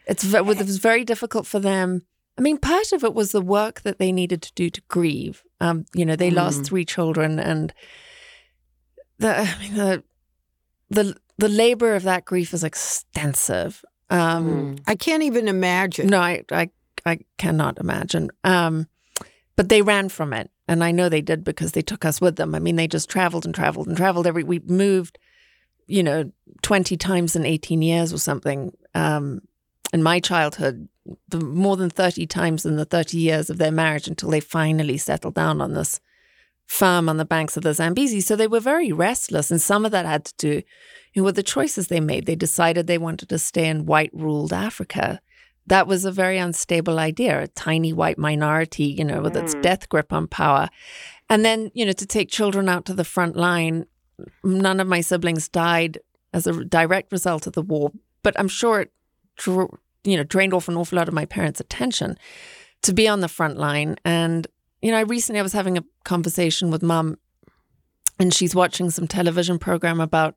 It's 0.07 0.33
it 0.33 0.45
was 0.45 0.77
very 0.77 1.03
difficult 1.03 1.45
for 1.45 1.59
them. 1.59 2.03
I 2.37 2.41
mean, 2.41 2.57
part 2.57 2.91
of 2.91 3.03
it 3.03 3.13
was 3.13 3.31
the 3.31 3.41
work 3.41 3.81
that 3.81 3.97
they 3.97 4.11
needed 4.11 4.41
to 4.43 4.53
do 4.53 4.69
to 4.69 4.81
grieve. 4.87 5.43
Um, 5.59 5.85
you 5.93 6.05
know, 6.05 6.15
they 6.15 6.29
mm. 6.29 6.35
lost 6.35 6.65
three 6.65 6.85
children, 6.85 7.39
and 7.39 7.73
the 9.17 9.39
I 9.39 9.59
mean, 9.59 9.73
the 9.73 10.03
the 10.89 11.17
the 11.37 11.49
labor 11.49 11.95
of 11.95 12.03
that 12.03 12.25
grief 12.25 12.53
is 12.53 12.63
extensive. 12.63 13.83
Um, 14.09 14.75
mm. 14.75 14.83
I 14.87 14.95
can't 14.95 15.23
even 15.23 15.47
imagine. 15.47 16.07
No, 16.07 16.19
I 16.19 16.43
I, 16.51 16.69
I 17.05 17.19
cannot 17.37 17.79
imagine. 17.79 18.29
Um, 18.43 18.87
but 19.55 19.69
they 19.69 19.81
ran 19.81 20.09
from 20.09 20.33
it, 20.33 20.51
and 20.67 20.83
I 20.83 20.91
know 20.91 21.09
they 21.09 21.21
did 21.21 21.43
because 21.43 21.71
they 21.71 21.81
took 21.81 22.05
us 22.05 22.21
with 22.21 22.35
them. 22.35 22.55
I 22.55 22.59
mean, 22.59 22.75
they 22.75 22.87
just 22.87 23.09
traveled 23.09 23.45
and 23.45 23.53
traveled 23.53 23.87
and 23.87 23.97
traveled. 23.97 24.27
Every 24.27 24.43
we 24.43 24.59
moved 24.59 25.17
you 25.87 26.03
know, 26.03 26.31
20 26.61 26.97
times 26.97 27.35
in 27.35 27.45
18 27.45 27.81
years 27.81 28.13
or 28.13 28.17
something. 28.17 28.71
Um, 28.93 29.41
in 29.93 30.03
my 30.03 30.19
childhood, 30.19 30.89
the, 31.29 31.39
more 31.39 31.77
than 31.77 31.89
30 31.89 32.27
times 32.27 32.65
in 32.65 32.75
the 32.75 32.85
30 32.85 33.17
years 33.17 33.49
of 33.49 33.57
their 33.57 33.71
marriage 33.71 34.07
until 34.07 34.29
they 34.29 34.41
finally 34.41 34.97
settled 34.97 35.35
down 35.35 35.61
on 35.61 35.73
this 35.73 36.01
farm 36.65 37.07
on 37.07 37.15
the 37.15 37.25
banks 37.25 37.55
of 37.55 37.63
the 37.63 37.73
Zambezi. 37.73 38.19
So 38.19 38.35
they 38.35 38.47
were 38.47 38.59
very 38.59 38.91
restless. 38.91 39.49
And 39.49 39.61
some 39.61 39.85
of 39.85 39.91
that 39.93 40.05
had 40.05 40.25
to 40.25 40.33
do 40.37 40.61
you 41.17 41.23
know, 41.23 41.25
with 41.25 41.35
the 41.35 41.41
choices 41.41 41.87
they 41.87 41.99
made. 41.99 42.27
They 42.27 42.35
decided 42.35 42.85
they 42.85 42.99
wanted 42.99 43.29
to 43.29 43.39
stay 43.39 43.67
in 43.67 43.87
white 43.87 44.11
ruled 44.13 44.53
Africa. 44.53 45.19
That 45.65 45.87
was 45.87 46.05
a 46.05 46.11
very 46.11 46.37
unstable 46.37 46.99
idea, 46.99 47.41
a 47.41 47.47
tiny 47.47 47.91
white 47.91 48.19
minority, 48.19 48.85
you 48.85 49.03
know, 49.03 49.21
with 49.21 49.35
its 49.35 49.53
hmm. 49.53 49.61
death 49.61 49.89
grip 49.89 50.13
on 50.13 50.27
power. 50.27 50.69
And 51.27 51.43
then, 51.43 51.71
you 51.73 51.87
know, 51.87 51.91
to 51.93 52.05
take 52.05 52.29
children 52.29 52.69
out 52.69 52.85
to 52.85 52.93
the 52.93 53.03
front 53.03 53.35
line 53.35 53.87
none 54.43 54.79
of 54.79 54.87
my 54.87 55.01
siblings 55.01 55.49
died 55.49 55.99
as 56.33 56.47
a 56.47 56.65
direct 56.65 57.11
result 57.11 57.47
of 57.47 57.53
the 57.53 57.61
war, 57.61 57.91
but 58.23 58.37
I'm 58.39 58.47
sure 58.47 58.81
it, 58.81 58.91
you 59.45 60.17
know, 60.17 60.23
drained 60.23 60.53
off 60.53 60.67
an 60.67 60.77
awful 60.77 60.97
lot 60.97 61.07
of 61.07 61.13
my 61.13 61.25
parents' 61.25 61.59
attention 61.59 62.17
to 62.81 62.93
be 62.93 63.07
on 63.07 63.21
the 63.21 63.27
front 63.27 63.57
line. 63.57 63.97
And 64.05 64.47
you 64.81 64.91
know, 64.91 64.97
I 64.97 65.01
recently 65.01 65.39
I 65.39 65.43
was 65.43 65.53
having 65.53 65.77
a 65.77 65.83
conversation 66.03 66.69
with 66.69 66.83
mum, 66.83 67.17
and 68.19 68.33
she's 68.33 68.55
watching 68.55 68.89
some 68.89 69.07
television 69.07 69.59
program 69.59 69.99
about 69.99 70.35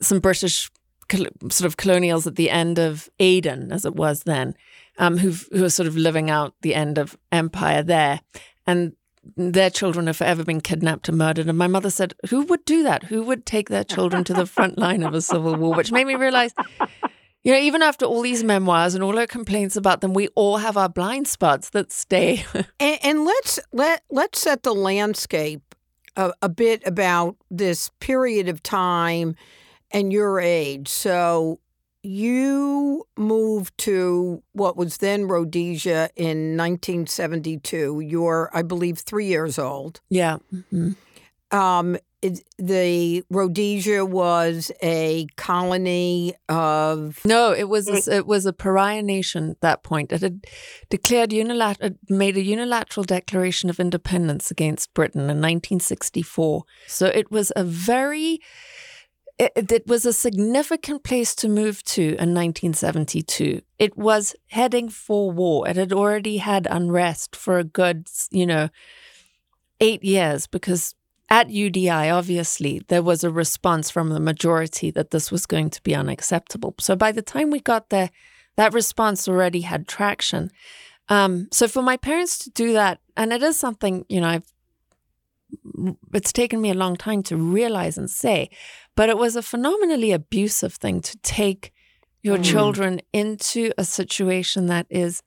some 0.00 0.20
British 0.20 0.70
sort 1.10 1.62
of 1.62 1.76
colonials 1.76 2.26
at 2.26 2.36
the 2.36 2.50
end 2.50 2.78
of 2.78 3.08
Aden, 3.18 3.72
as 3.72 3.84
it 3.84 3.94
was 3.94 4.24
then, 4.24 4.54
um, 4.98 5.18
who 5.18 5.32
who 5.52 5.64
are 5.64 5.70
sort 5.70 5.86
of 5.86 5.96
living 5.96 6.30
out 6.30 6.54
the 6.62 6.74
end 6.74 6.98
of 6.98 7.16
empire 7.32 7.82
there, 7.82 8.20
and 8.66 8.92
their 9.36 9.70
children 9.70 10.06
have 10.06 10.16
forever 10.16 10.44
been 10.44 10.60
kidnapped 10.60 11.08
and 11.08 11.18
murdered. 11.18 11.48
And 11.48 11.58
my 11.58 11.66
mother 11.66 11.90
said, 11.90 12.14
Who 12.30 12.42
would 12.42 12.64
do 12.64 12.82
that? 12.84 13.04
Who 13.04 13.22
would 13.24 13.46
take 13.46 13.68
their 13.68 13.84
children 13.84 14.24
to 14.24 14.34
the 14.34 14.46
front 14.46 14.78
line 14.78 15.02
of 15.02 15.14
a 15.14 15.20
civil 15.20 15.54
war? 15.54 15.74
Which 15.74 15.92
made 15.92 16.06
me 16.06 16.14
realize, 16.14 16.52
you 17.42 17.52
know, 17.52 17.58
even 17.58 17.82
after 17.82 18.06
all 18.06 18.22
these 18.22 18.44
memoirs 18.44 18.94
and 18.94 19.04
all 19.04 19.18
our 19.18 19.26
complaints 19.26 19.76
about 19.76 20.00
them, 20.00 20.14
we 20.14 20.28
all 20.28 20.58
have 20.58 20.76
our 20.76 20.88
blind 20.88 21.28
spots 21.28 21.70
that 21.70 21.92
stay. 21.92 22.44
and, 22.80 22.98
and, 23.02 23.24
let's 23.24 23.58
let 23.72 24.02
let's 24.10 24.40
set 24.40 24.62
the 24.62 24.74
landscape 24.74 25.74
a, 26.16 26.32
a 26.42 26.48
bit 26.48 26.82
about 26.86 27.36
this 27.50 27.90
period 28.00 28.48
of 28.48 28.62
time 28.62 29.34
and 29.90 30.12
your 30.12 30.40
age. 30.40 30.88
So 30.88 31.60
you 32.02 33.06
moved 33.16 33.76
to 33.78 34.42
what 34.52 34.76
was 34.76 34.98
then 34.98 35.26
Rhodesia 35.26 36.10
in 36.16 36.56
1972. 36.56 38.00
You're, 38.00 38.50
I 38.52 38.62
believe, 38.62 38.98
three 38.98 39.26
years 39.26 39.58
old. 39.58 40.00
Yeah. 40.08 40.38
Mm-hmm. 40.52 40.92
Um, 41.56 41.96
it, 42.20 42.42
the 42.58 43.22
Rhodesia 43.30 44.04
was 44.04 44.72
a 44.82 45.28
colony 45.36 46.34
of 46.48 47.20
no, 47.24 47.52
it 47.52 47.68
was 47.68 47.88
a, 47.88 48.16
it 48.16 48.26
was 48.26 48.44
a 48.44 48.52
pariah 48.52 49.02
nation 49.02 49.50
at 49.50 49.60
that 49.60 49.82
point. 49.84 50.12
It 50.12 50.22
had 50.22 50.44
declared 50.90 51.32
unilateral, 51.32 51.92
made 52.08 52.36
a 52.36 52.42
unilateral 52.42 53.04
declaration 53.04 53.70
of 53.70 53.78
independence 53.78 54.50
against 54.50 54.92
Britain 54.94 55.22
in 55.22 55.38
1964. 55.40 56.64
So 56.88 57.06
it 57.06 57.30
was 57.30 57.52
a 57.54 57.62
very 57.62 58.40
it, 59.38 59.70
it, 59.70 59.86
was 59.86 60.04
a 60.04 60.12
significant 60.12 61.04
place 61.04 61.34
to 61.36 61.48
move 61.48 61.84
to 61.84 62.02
in 62.02 62.34
1972. 62.34 63.62
It 63.78 63.96
was 63.96 64.34
heading 64.48 64.88
for 64.88 65.30
war. 65.30 65.68
It 65.68 65.76
had 65.76 65.92
already 65.92 66.38
had 66.38 66.66
unrest 66.68 67.36
for 67.36 67.58
a 67.58 67.64
good, 67.64 68.08
you 68.30 68.46
know, 68.46 68.68
eight 69.80 70.02
years 70.02 70.48
because 70.48 70.94
at 71.30 71.48
UDI, 71.48 72.12
obviously, 72.12 72.82
there 72.88 73.02
was 73.02 73.22
a 73.22 73.30
response 73.30 73.90
from 73.90 74.08
the 74.08 74.20
majority 74.20 74.90
that 74.90 75.10
this 75.10 75.30
was 75.30 75.46
going 75.46 75.70
to 75.70 75.82
be 75.82 75.94
unacceptable. 75.94 76.74
So 76.80 76.96
by 76.96 77.12
the 77.12 77.22
time 77.22 77.50
we 77.50 77.60
got 77.60 77.90
there, 77.90 78.10
that 78.56 78.74
response 78.74 79.28
already 79.28 79.60
had 79.60 79.86
traction. 79.86 80.50
Um, 81.08 81.48
so 81.52 81.68
for 81.68 81.82
my 81.82 81.96
parents 81.96 82.38
to 82.38 82.50
do 82.50 82.72
that, 82.72 82.98
and 83.16 83.32
it 83.32 83.42
is 83.42 83.56
something, 83.56 84.04
you 84.08 84.20
know, 84.20 84.28
I've 84.28 84.52
it's 86.12 86.32
taken 86.32 86.60
me 86.60 86.70
a 86.70 86.74
long 86.74 86.96
time 86.96 87.22
to 87.24 87.36
realize 87.36 87.96
and 87.96 88.10
say, 88.10 88.50
but 88.98 89.08
it 89.08 89.16
was 89.16 89.36
a 89.36 89.42
phenomenally 89.42 90.10
abusive 90.10 90.74
thing 90.74 91.00
to 91.00 91.16
take 91.18 91.72
your 92.20 92.36
mm. 92.36 92.44
children 92.44 93.00
into 93.12 93.70
a 93.78 93.84
situation 93.84 94.66
that 94.66 94.88
is 94.90 95.22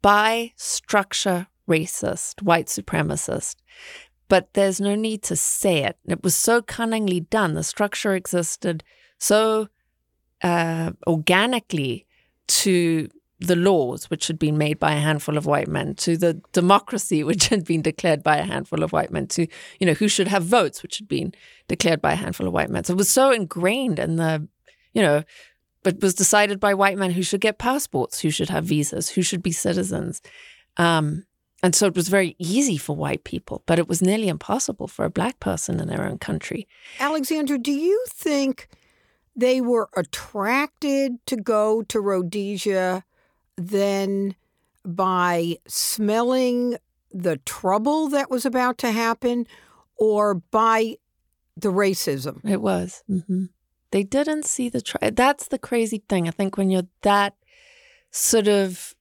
by 0.00 0.54
structure 0.56 1.46
racist, 1.68 2.40
white 2.40 2.68
supremacist. 2.68 3.56
But 4.28 4.54
there's 4.54 4.80
no 4.80 4.94
need 4.94 5.22
to 5.24 5.36
say 5.36 5.84
it. 5.84 5.98
It 6.08 6.22
was 6.22 6.34
so 6.34 6.62
cunningly 6.62 7.20
done. 7.20 7.52
The 7.52 7.62
structure 7.62 8.14
existed 8.14 8.82
so 9.18 9.68
uh, 10.42 10.92
organically 11.06 12.06
to 12.48 13.10
the 13.40 13.56
laws, 13.56 14.10
which 14.10 14.26
had 14.26 14.38
been 14.38 14.58
made 14.58 14.78
by 14.78 14.92
a 14.92 15.00
handful 15.00 15.38
of 15.38 15.46
white 15.46 15.68
men, 15.68 15.94
to 15.96 16.16
the 16.16 16.40
democracy, 16.52 17.24
which 17.30 17.48
had 17.48 17.64
been 17.64 17.82
declared 17.82 18.22
by 18.22 18.36
a 18.36 18.44
handful 18.44 18.82
of 18.82 18.92
white 18.92 19.10
men, 19.10 19.26
to, 19.28 19.46
you 19.78 19.86
know, 19.86 19.94
who 19.94 20.08
should 20.08 20.28
have 20.28 20.44
votes, 20.44 20.82
which 20.82 20.98
had 20.98 21.08
been 21.08 21.32
declared 21.66 22.00
by 22.00 22.12
a 22.12 22.16
handful 22.16 22.46
of 22.46 22.52
white 22.52 22.70
men. 22.70 22.84
So 22.84 22.92
it 22.92 22.98
was 22.98 23.10
so 23.10 23.32
ingrained 23.32 23.98
in 23.98 24.16
the, 24.16 24.46
you 24.92 25.02
know, 25.02 25.24
but 25.82 26.02
was 26.02 26.14
decided 26.14 26.60
by 26.60 26.74
white 26.74 26.98
men 26.98 27.12
who 27.12 27.22
should 27.22 27.40
get 27.40 27.58
passports, 27.58 28.20
who 28.20 28.30
should 28.30 28.50
have 28.50 28.64
visas, 28.64 29.10
who 29.10 29.22
should 29.22 29.42
be 29.42 29.52
citizens. 29.52 30.20
Um, 30.76 31.24
and 31.62 31.74
so 31.74 31.86
it 31.86 31.94
was 31.94 32.08
very 32.08 32.36
easy 32.38 32.76
for 32.76 32.94
white 32.94 33.24
people, 33.24 33.62
but 33.66 33.78
it 33.78 33.88
was 33.88 34.02
nearly 34.02 34.28
impossible 34.28 34.88
for 34.88 35.04
a 35.04 35.10
black 35.10 35.40
person 35.40 35.80
in 35.80 35.88
their 35.88 36.06
own 36.06 36.18
country. 36.18 36.66
Alexander, 36.98 37.56
do 37.56 37.72
you 37.72 38.04
think 38.08 38.68
they 39.36 39.60
were 39.60 39.88
attracted 39.96 41.24
to 41.26 41.36
go 41.36 41.82
to 41.82 42.00
Rhodesia 42.00 43.04
then 43.56 44.34
by 44.84 45.56
smelling 45.66 46.76
the 47.12 47.38
trouble 47.38 48.08
that 48.08 48.30
was 48.30 48.46
about 48.46 48.78
to 48.78 48.90
happen 48.90 49.46
or 49.96 50.34
by 50.34 50.96
the 51.56 51.72
racism? 51.72 52.40
It 52.48 52.60
was. 52.60 53.02
Mm-hmm. 53.10 53.46
They 53.90 54.04
didn't 54.04 54.44
see 54.44 54.68
the. 54.68 54.80
Tri- 54.80 55.10
That's 55.10 55.48
the 55.48 55.58
crazy 55.58 56.02
thing. 56.08 56.28
I 56.28 56.30
think 56.30 56.56
when 56.56 56.70
you're 56.70 56.88
that 57.02 57.34
sort 58.10 58.48
of 58.48 58.94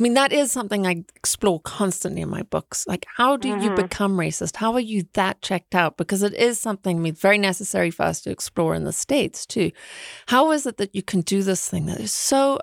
I 0.00 0.02
mean, 0.02 0.14
that 0.14 0.32
is 0.32 0.50
something 0.50 0.86
I 0.86 1.04
explore 1.14 1.60
constantly 1.60 2.22
in 2.22 2.30
my 2.30 2.42
books. 2.44 2.86
Like, 2.86 3.04
how 3.18 3.36
do 3.36 3.52
mm-hmm. 3.52 3.62
you 3.62 3.74
become 3.74 4.16
racist? 4.16 4.56
How 4.56 4.72
are 4.72 4.80
you 4.80 5.04
that 5.12 5.42
checked 5.42 5.74
out? 5.74 5.98
Because 5.98 6.22
it 6.22 6.32
is 6.32 6.58
something 6.58 6.96
I 6.96 7.00
mean, 7.00 7.14
very 7.14 7.36
necessary 7.36 7.90
for 7.90 8.04
us 8.04 8.22
to 8.22 8.30
explore 8.30 8.74
in 8.74 8.84
the 8.84 8.94
States, 8.94 9.44
too. 9.44 9.72
How 10.28 10.52
is 10.52 10.64
it 10.64 10.78
that 10.78 10.94
you 10.94 11.02
can 11.02 11.20
do 11.20 11.42
this 11.42 11.68
thing 11.68 11.84
that 11.84 12.00
is 12.00 12.14
so 12.14 12.60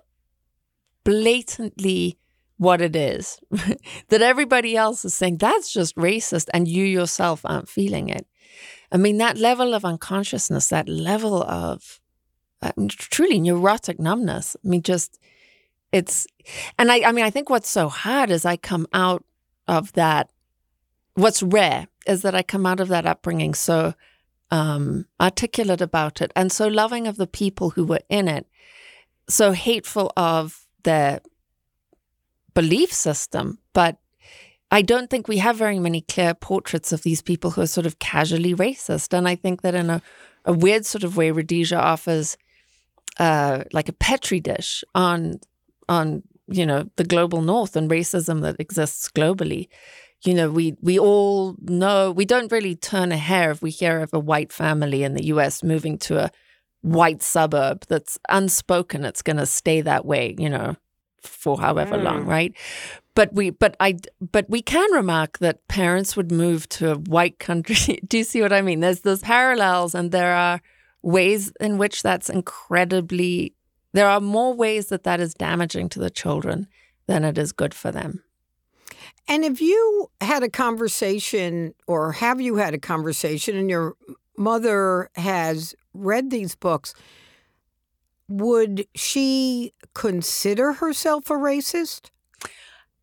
blatantly 1.07 2.17
what 2.57 2.81
it 2.81 2.93
is 2.93 3.39
that 4.09 4.21
everybody 4.21 4.75
else 4.75 5.05
is 5.05 5.13
saying 5.13 5.37
that's 5.37 5.71
just 5.71 5.95
racist 5.95 6.49
and 6.53 6.67
you 6.67 6.83
yourself 6.83 7.41
aren't 7.45 7.69
feeling 7.69 8.09
it? 8.09 8.27
I 8.91 8.97
mean, 8.97 9.17
that 9.19 9.37
level 9.37 9.73
of 9.73 9.85
unconsciousness, 9.85 10.67
that 10.67 10.89
level 10.89 11.43
of 11.43 12.01
uh, 12.61 12.73
truly 12.89 13.39
neurotic 13.39 13.99
numbness. 13.99 14.57
I 14.61 14.67
mean, 14.67 14.81
just 14.81 15.17
it's 15.93 16.27
and 16.77 16.91
I 16.91 17.03
I 17.07 17.13
mean 17.13 17.23
I 17.23 17.29
think 17.29 17.49
what's 17.49 17.69
so 17.69 17.87
hard 17.87 18.29
is 18.29 18.43
I 18.43 18.57
come 18.57 18.85
out 18.91 19.23
of 19.65 19.93
that 19.93 20.29
what's 21.13 21.41
rare 21.41 21.87
is 22.05 22.21
that 22.23 22.35
I 22.35 22.43
come 22.43 22.65
out 22.65 22.81
of 22.81 22.89
that 22.89 23.05
upbringing 23.05 23.53
so 23.53 23.93
um 24.51 25.05
articulate 25.21 25.79
about 25.79 26.21
it 26.21 26.33
and 26.35 26.51
so 26.51 26.67
loving 26.67 27.07
of 27.07 27.15
the 27.15 27.27
people 27.27 27.69
who 27.71 27.85
were 27.85 28.01
in 28.09 28.27
it 28.27 28.45
so 29.29 29.53
hateful 29.53 30.11
of 30.17 30.66
their 30.89 31.19
belief 32.53 32.91
system 32.91 33.59
but 33.73 33.97
I 34.69 34.81
don't 34.81 35.09
think 35.09 35.27
we 35.27 35.37
have 35.37 35.55
very 35.55 35.79
many 35.79 36.01
clear 36.01 36.33
portraits 36.33 36.91
of 36.91 37.03
these 37.03 37.21
people 37.21 37.51
who 37.51 37.61
are 37.61 37.67
sort 37.67 37.85
of 37.85 37.99
casually 37.99 38.53
racist. 38.53 39.13
And 39.17 39.27
I 39.27 39.35
think 39.35 39.61
that 39.61 39.75
in 39.75 39.89
a, 39.89 40.01
a 40.43 40.53
weird 40.53 40.85
sort 40.85 41.03
of 41.03 41.15
way 41.15 41.31
Rhodesia 41.31 41.79
offers 41.79 42.37
uh, 43.17 43.63
like 43.71 43.89
a 43.89 43.93
petri 43.93 44.39
dish 44.39 44.83
on 44.93 45.39
on 45.89 46.21
you 46.47 46.65
know 46.65 46.89
the 46.97 47.03
global 47.03 47.41
north 47.41 47.75
and 47.75 47.89
racism 47.89 48.41
that 48.41 48.59
exists 48.59 49.09
globally. 49.09 49.69
You 50.25 50.33
know 50.33 50.49
we 50.49 50.75
we 50.81 50.99
all 50.99 51.55
know 51.61 52.11
we 52.11 52.25
don't 52.25 52.51
really 52.51 52.75
turn 52.75 53.11
a 53.11 53.17
hair 53.17 53.51
if 53.51 53.61
we 53.61 53.71
hear 53.71 54.01
of 54.01 54.13
a 54.13 54.19
white 54.19 54.51
family 54.51 55.03
in 55.03 55.13
the 55.13 55.25
US 55.27 55.63
moving 55.63 55.97
to 55.99 56.25
a 56.25 56.31
white 56.87 57.21
suburb 57.21 57.83
that's 57.87 58.17
unspoken 58.29 59.03
it's 59.03 59.21
going 59.21 59.37
to 59.37 59.45
stay 59.45 59.81
that 59.81 60.05
way 60.05 60.35
you 60.37 60.49
know 60.49 60.75
for 61.21 61.59
however 61.59 61.97
mm. 61.97 62.03
long 62.03 62.25
right 62.25 62.53
but 63.15 63.33
we 63.33 63.49
but 63.49 63.75
i 63.79 63.97
but 64.19 64.49
we 64.49 64.61
can 64.61 64.89
remark 64.93 65.39
that 65.39 65.67
parents 65.67 66.15
would 66.15 66.31
move 66.31 66.69
to 66.69 66.91
a 66.91 66.95
white 66.95 67.39
country 67.39 67.99
do 68.07 68.19
you 68.19 68.23
see 68.23 68.41
what 68.41 68.53
i 68.53 68.61
mean 68.61 68.79
there's 68.79 69.01
those 69.01 69.21
parallels 69.21 69.93
and 69.93 70.11
there 70.11 70.33
are 70.33 70.61
ways 71.01 71.51
in 71.59 71.77
which 71.77 72.03
that's 72.03 72.29
incredibly 72.29 73.53
there 73.93 74.07
are 74.07 74.19
more 74.21 74.53
ways 74.53 74.87
that 74.87 75.03
that 75.03 75.19
is 75.19 75.33
damaging 75.33 75.89
to 75.89 75.99
the 75.99 76.09
children 76.09 76.67
than 77.07 77.23
it 77.23 77.37
is 77.37 77.51
good 77.51 77.73
for 77.73 77.91
them. 77.91 78.23
And 79.27 79.43
if 79.43 79.59
you 79.61 80.11
had 80.21 80.43
a 80.43 80.49
conversation, 80.49 81.73
or 81.87 82.11
have 82.13 82.39
you 82.39 82.57
had 82.57 82.73
a 82.73 82.77
conversation, 82.77 83.57
and 83.57 83.69
your 83.69 83.95
mother 84.37 85.09
has 85.15 85.75
read 85.97 86.29
these 86.29 86.55
books, 86.55 86.93
would 88.27 88.87
she 88.95 89.73
consider 89.93 90.73
herself 90.73 91.29
a 91.29 91.33
racist? 91.33 92.09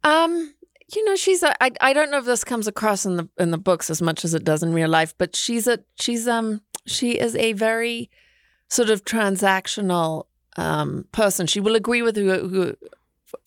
Um, 0.02 0.54
you 0.94 1.04
know, 1.04 1.16
she's 1.16 1.42
a, 1.42 1.62
I, 1.62 1.70
I 1.80 1.92
don't 1.92 2.10
know 2.10 2.18
if 2.18 2.26
this 2.26 2.44
comes 2.44 2.66
across 2.66 3.06
in 3.06 3.16
the 3.16 3.28
in 3.38 3.50
the 3.50 3.58
books 3.58 3.90
as 3.90 4.02
much 4.02 4.24
as 4.24 4.34
it 4.34 4.44
does 4.44 4.62
in 4.62 4.74
real 4.74 4.88
life, 4.88 5.14
but 5.16 5.34
she's 5.34 5.66
a 5.66 5.80
she's 5.98 6.28
um 6.28 6.60
she 6.86 7.12
is 7.12 7.34
a 7.36 7.52
very 7.54 8.10
sort 8.68 8.90
of 8.90 9.04
transactional 9.04 10.26
um, 10.56 11.06
person. 11.12 11.46
She 11.46 11.60
will 11.60 11.74
agree 11.74 12.02
with 12.02 12.16
who, 12.16 12.48
who, 12.48 12.76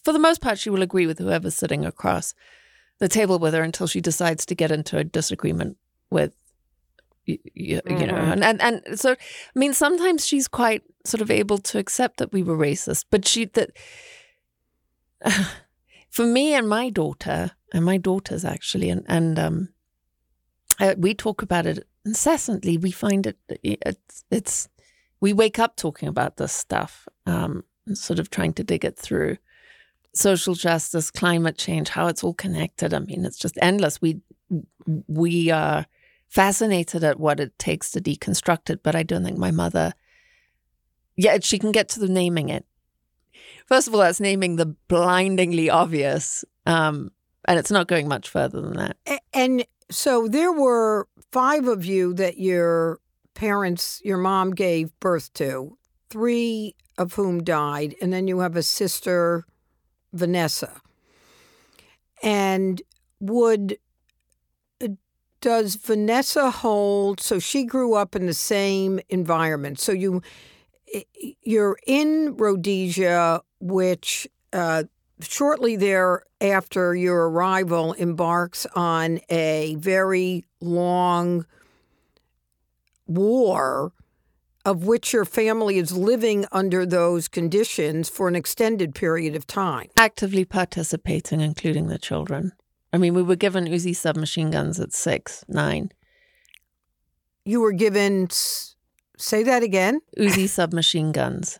for 0.03 0.13
the 0.13 0.19
most 0.19 0.41
part, 0.41 0.59
she 0.59 0.69
will 0.69 0.81
agree 0.81 1.07
with 1.07 1.19
whoever's 1.19 1.55
sitting 1.55 1.85
across 1.85 2.33
the 2.99 3.07
table 3.07 3.39
with 3.39 3.53
her 3.53 3.61
until 3.61 3.87
she 3.87 4.01
decides 4.01 4.45
to 4.45 4.55
get 4.55 4.71
into 4.71 4.97
a 4.97 5.03
disagreement 5.03 5.77
with 6.09 6.33
you, 7.27 7.37
you, 7.53 7.81
mm-hmm. 7.81 8.05
know 8.05 8.15
and, 8.15 8.43
and 8.43 8.61
and 8.61 8.99
so 8.99 9.11
i 9.11 9.59
mean 9.59 9.73
sometimes 9.73 10.25
she's 10.25 10.47
quite 10.47 10.81
sort 11.05 11.21
of 11.21 11.29
able 11.29 11.57
to 11.57 11.77
accept 11.77 12.17
that 12.17 12.33
we 12.33 12.41
were 12.41 12.57
racist 12.57 13.05
but 13.11 13.27
she 13.27 13.45
that 13.45 13.71
for 16.09 16.25
me 16.25 16.53
and 16.53 16.67
my 16.67 16.89
daughter 16.89 17.51
and 17.73 17.85
my 17.85 17.97
daughters 17.97 18.43
actually 18.43 18.89
and 18.89 19.05
and 19.07 19.37
um 19.37 19.69
uh, 20.79 20.95
we 20.97 21.13
talk 21.13 21.41
about 21.41 21.65
it 21.65 21.85
incessantly 22.05 22.77
we 22.77 22.91
find 22.91 23.27
it 23.27 23.37
it's 23.63 24.23
it's 24.31 24.69
we 25.19 25.33
wake 25.33 25.59
up 25.59 25.75
talking 25.75 26.07
about 26.07 26.37
this 26.37 26.53
stuff, 26.53 27.07
um, 27.25 27.63
sort 27.93 28.19
of 28.19 28.29
trying 28.29 28.53
to 28.53 28.63
dig 28.63 28.85
it 28.85 28.97
through. 28.97 29.37
Social 30.13 30.53
justice, 30.53 31.11
climate 31.11 31.57
change, 31.57 31.89
how 31.89 32.07
it's 32.07 32.23
all 32.23 32.33
connected. 32.33 32.93
I 32.93 32.99
mean, 32.99 33.25
it's 33.25 33.37
just 33.37 33.57
endless. 33.61 34.01
We 34.01 34.21
we 35.07 35.51
are 35.51 35.85
fascinated 36.27 37.03
at 37.03 37.19
what 37.19 37.39
it 37.39 37.57
takes 37.57 37.91
to 37.91 38.01
deconstruct 38.01 38.69
it, 38.69 38.83
but 38.83 38.95
I 38.95 39.03
don't 39.03 39.23
think 39.23 39.37
my 39.37 39.51
mother. 39.51 39.93
Yeah, 41.15 41.37
she 41.41 41.57
can 41.57 41.71
get 41.71 41.89
to 41.89 41.99
the 41.99 42.07
naming 42.07 42.49
it. 42.49 42.65
First 43.65 43.87
of 43.87 43.93
all, 43.93 44.01
that's 44.01 44.19
naming 44.19 44.55
the 44.55 44.67
blindingly 44.87 45.69
obvious, 45.69 46.45
um, 46.65 47.11
and 47.45 47.59
it's 47.59 47.71
not 47.71 47.87
going 47.87 48.07
much 48.07 48.29
further 48.29 48.61
than 48.61 48.77
that. 48.77 49.21
And 49.33 49.65
so 49.89 50.27
there 50.27 50.51
were 50.51 51.07
five 51.31 51.67
of 51.67 51.85
you 51.85 52.13
that 52.13 52.37
you're 52.37 52.99
parents 53.33 54.01
your 54.03 54.17
mom 54.17 54.51
gave 54.51 54.97
birth 54.99 55.31
to, 55.33 55.77
three 56.09 56.75
of 56.97 57.13
whom 57.13 57.43
died, 57.43 57.95
and 58.01 58.11
then 58.11 58.27
you 58.27 58.39
have 58.39 58.55
a 58.55 58.63
sister, 58.63 59.45
Vanessa. 60.13 60.81
And 62.23 62.81
would 63.19 63.77
does 65.47 65.75
Vanessa 65.75 66.51
hold 66.51 67.21
so 67.21 67.39
she 67.39 67.63
grew 67.63 67.93
up 67.93 68.17
in 68.17 68.25
the 68.25 68.33
same 68.33 68.99
environment. 69.07 69.79
So 69.79 69.93
you 69.93 70.21
you're 71.41 71.77
in 71.87 72.35
Rhodesia 72.35 73.41
which 73.61 74.27
uh, 74.51 74.83
shortly 75.21 75.77
thereafter 75.77 76.95
your 76.95 77.29
arrival 77.29 77.93
embarks 77.93 78.65
on 78.75 79.21
a 79.29 79.77
very 79.79 80.43
long 80.59 81.45
war 83.05 83.93
of 84.65 84.83
which 84.83 85.13
your 85.13 85.23
family 85.23 85.77
is 85.77 85.93
living 85.93 86.45
under 86.51 86.85
those 86.85 87.29
conditions 87.29 88.09
for 88.09 88.27
an 88.27 88.35
extended 88.35 88.93
period 88.93 89.33
of 89.33 89.47
time. 89.47 89.87
Actively 89.95 90.43
participating, 90.43 91.39
including 91.39 91.87
the 91.87 91.97
children. 91.97 92.51
I 92.93 92.97
mean, 92.97 93.13
we 93.13 93.21
were 93.21 93.35
given 93.35 93.65
Uzi 93.65 93.95
submachine 93.95 94.51
guns 94.51 94.79
at 94.79 94.93
six, 94.93 95.43
nine. 95.47 95.91
You 97.45 97.61
were 97.61 97.73
given, 97.73 98.29
say 99.17 99.43
that 99.43 99.63
again? 99.63 100.01
Uzi 100.17 100.47
submachine 100.47 101.11
guns. 101.11 101.59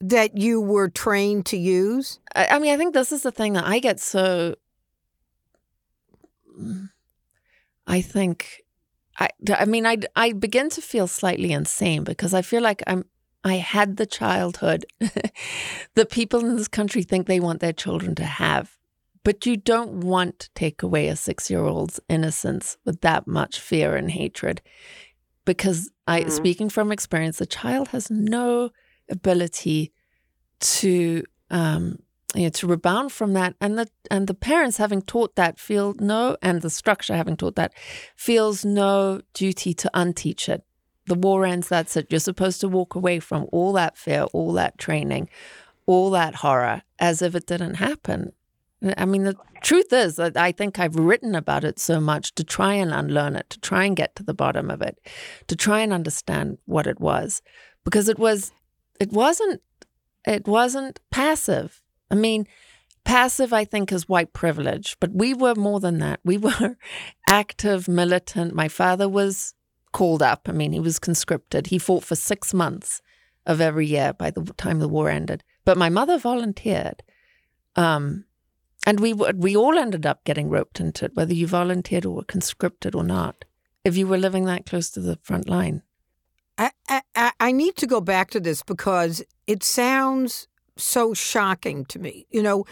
That 0.00 0.36
you 0.36 0.60
were 0.60 0.88
trained 0.88 1.46
to 1.46 1.56
use? 1.56 2.20
I, 2.34 2.46
I 2.52 2.58
mean, 2.58 2.72
I 2.72 2.76
think 2.76 2.94
this 2.94 3.12
is 3.12 3.22
the 3.22 3.32
thing 3.32 3.54
that 3.54 3.64
I 3.64 3.78
get 3.78 4.00
so. 4.00 4.56
I 7.86 8.00
think 8.00 8.64
I, 9.18 9.28
I 9.48 9.64
mean, 9.64 9.86
I, 9.86 9.98
I 10.16 10.32
begin 10.32 10.70
to 10.70 10.80
feel 10.80 11.06
slightly 11.06 11.52
insane 11.52 12.04
because 12.04 12.34
I 12.34 12.42
feel 12.42 12.62
like 12.62 12.82
I'm, 12.86 13.04
I 13.44 13.54
had 13.56 13.96
the 13.96 14.06
childhood 14.06 14.86
that 15.94 16.10
people 16.10 16.40
in 16.40 16.56
this 16.56 16.68
country 16.68 17.02
think 17.02 17.26
they 17.26 17.40
want 17.40 17.60
their 17.60 17.72
children 17.72 18.14
to 18.16 18.24
have. 18.24 18.76
But 19.24 19.46
you 19.46 19.56
don't 19.56 20.00
want 20.00 20.38
to 20.40 20.50
take 20.54 20.82
away 20.82 21.08
a 21.08 21.16
six 21.16 21.50
year 21.50 21.64
old's 21.64 21.98
innocence 22.08 22.76
with 22.84 23.00
that 23.00 23.26
much 23.26 23.58
fear 23.58 23.96
and 23.96 24.10
hatred. 24.10 24.62
Because 25.44 25.90
I, 26.06 26.20
mm-hmm. 26.20 26.30
speaking 26.30 26.68
from 26.70 26.92
experience, 26.92 27.38
the 27.38 27.46
child 27.46 27.88
has 27.88 28.10
no 28.10 28.70
ability 29.10 29.92
to 30.60 31.24
um, 31.50 31.98
you 32.34 32.44
know, 32.44 32.48
to 32.48 32.66
rebound 32.66 33.12
from 33.12 33.32
that, 33.34 33.54
and 33.60 33.78
the 33.78 33.88
and 34.10 34.26
the 34.26 34.34
parents 34.34 34.76
having 34.76 35.02
taught 35.02 35.36
that 35.36 35.58
feel 35.58 35.94
no, 35.98 36.36
and 36.42 36.62
the 36.62 36.70
structure 36.70 37.14
having 37.14 37.36
taught 37.36 37.56
that 37.56 37.72
feels 38.16 38.64
no 38.64 39.20
duty 39.32 39.72
to 39.74 39.90
unteach 39.94 40.48
it. 40.48 40.64
The 41.06 41.14
war 41.14 41.44
ends. 41.44 41.68
That's 41.68 41.96
it. 41.96 42.08
You're 42.10 42.20
supposed 42.20 42.60
to 42.62 42.68
walk 42.68 42.94
away 42.94 43.20
from 43.20 43.46
all 43.52 43.72
that 43.74 43.96
fear, 43.96 44.22
all 44.32 44.52
that 44.54 44.78
training, 44.78 45.28
all 45.86 46.10
that 46.10 46.36
horror, 46.36 46.82
as 46.98 47.22
if 47.22 47.34
it 47.34 47.46
didn't 47.46 47.74
happen. 47.74 48.32
I 48.96 49.04
mean, 49.04 49.24
the 49.24 49.36
truth 49.62 49.92
is 49.92 50.16
that 50.16 50.36
I 50.36 50.52
think 50.52 50.78
I've 50.78 50.96
written 50.96 51.34
about 51.34 51.64
it 51.64 51.78
so 51.78 52.00
much 52.00 52.34
to 52.34 52.44
try 52.44 52.74
and 52.74 52.92
unlearn 52.92 53.36
it, 53.36 53.50
to 53.50 53.60
try 53.60 53.84
and 53.84 53.96
get 53.96 54.14
to 54.16 54.22
the 54.22 54.34
bottom 54.34 54.70
of 54.70 54.82
it, 54.82 54.98
to 55.48 55.56
try 55.56 55.80
and 55.80 55.92
understand 55.92 56.58
what 56.66 56.86
it 56.86 57.00
was, 57.00 57.42
because 57.84 58.08
it 58.08 58.18
was, 58.18 58.52
it 59.00 59.12
wasn't, 59.12 59.62
it 60.26 60.46
wasn't 60.46 61.00
passive. 61.10 61.80
I 62.10 62.14
mean, 62.14 62.46
passive, 63.04 63.52
I 63.52 63.64
think, 63.64 63.92
is 63.92 64.08
white 64.08 64.32
privilege, 64.32 64.96
but 65.00 65.12
we 65.12 65.34
were 65.34 65.54
more 65.54 65.80
than 65.80 65.98
that. 65.98 66.20
We 66.24 66.36
were 66.38 66.76
active, 67.28 67.88
militant. 67.88 68.54
My 68.54 68.68
father 68.68 69.08
was 69.08 69.54
called 69.92 70.22
up. 70.22 70.48
I 70.48 70.52
mean, 70.52 70.72
he 70.72 70.80
was 70.80 70.98
conscripted. 70.98 71.68
He 71.68 71.78
fought 71.78 72.04
for 72.04 72.16
six 72.16 72.52
months 72.52 73.00
of 73.46 73.60
every 73.60 73.86
year 73.86 74.12
by 74.12 74.30
the 74.30 74.42
time 74.56 74.78
the 74.78 74.88
war 74.88 75.08
ended. 75.08 75.44
But 75.64 75.78
my 75.78 75.88
mother 75.88 76.18
volunteered. 76.18 77.02
Um, 77.76 78.24
and 78.86 79.00
we 79.00 79.12
we 79.12 79.56
all 79.56 79.78
ended 79.78 80.06
up 80.06 80.24
getting 80.24 80.48
roped 80.48 80.80
into 80.80 81.06
it, 81.06 81.14
whether 81.14 81.34
you 81.34 81.46
volunteered 81.46 82.04
or 82.04 82.14
were 82.14 82.24
conscripted 82.24 82.94
or 82.94 83.04
not, 83.04 83.44
if 83.84 83.96
you 83.96 84.06
were 84.06 84.18
living 84.18 84.44
that 84.44 84.66
close 84.66 84.90
to 84.90 85.00
the 85.00 85.18
front 85.22 85.48
line. 85.48 85.82
I, 86.56 86.70
I, 87.16 87.32
I 87.40 87.52
need 87.52 87.76
to 87.76 87.86
go 87.86 88.00
back 88.00 88.30
to 88.30 88.40
this 88.40 88.62
because 88.62 89.22
it 89.46 89.64
sounds 89.64 90.46
so 90.76 91.12
shocking 91.12 91.84
to 91.86 91.98
me. 91.98 92.26
You 92.30 92.42
know, 92.42 92.64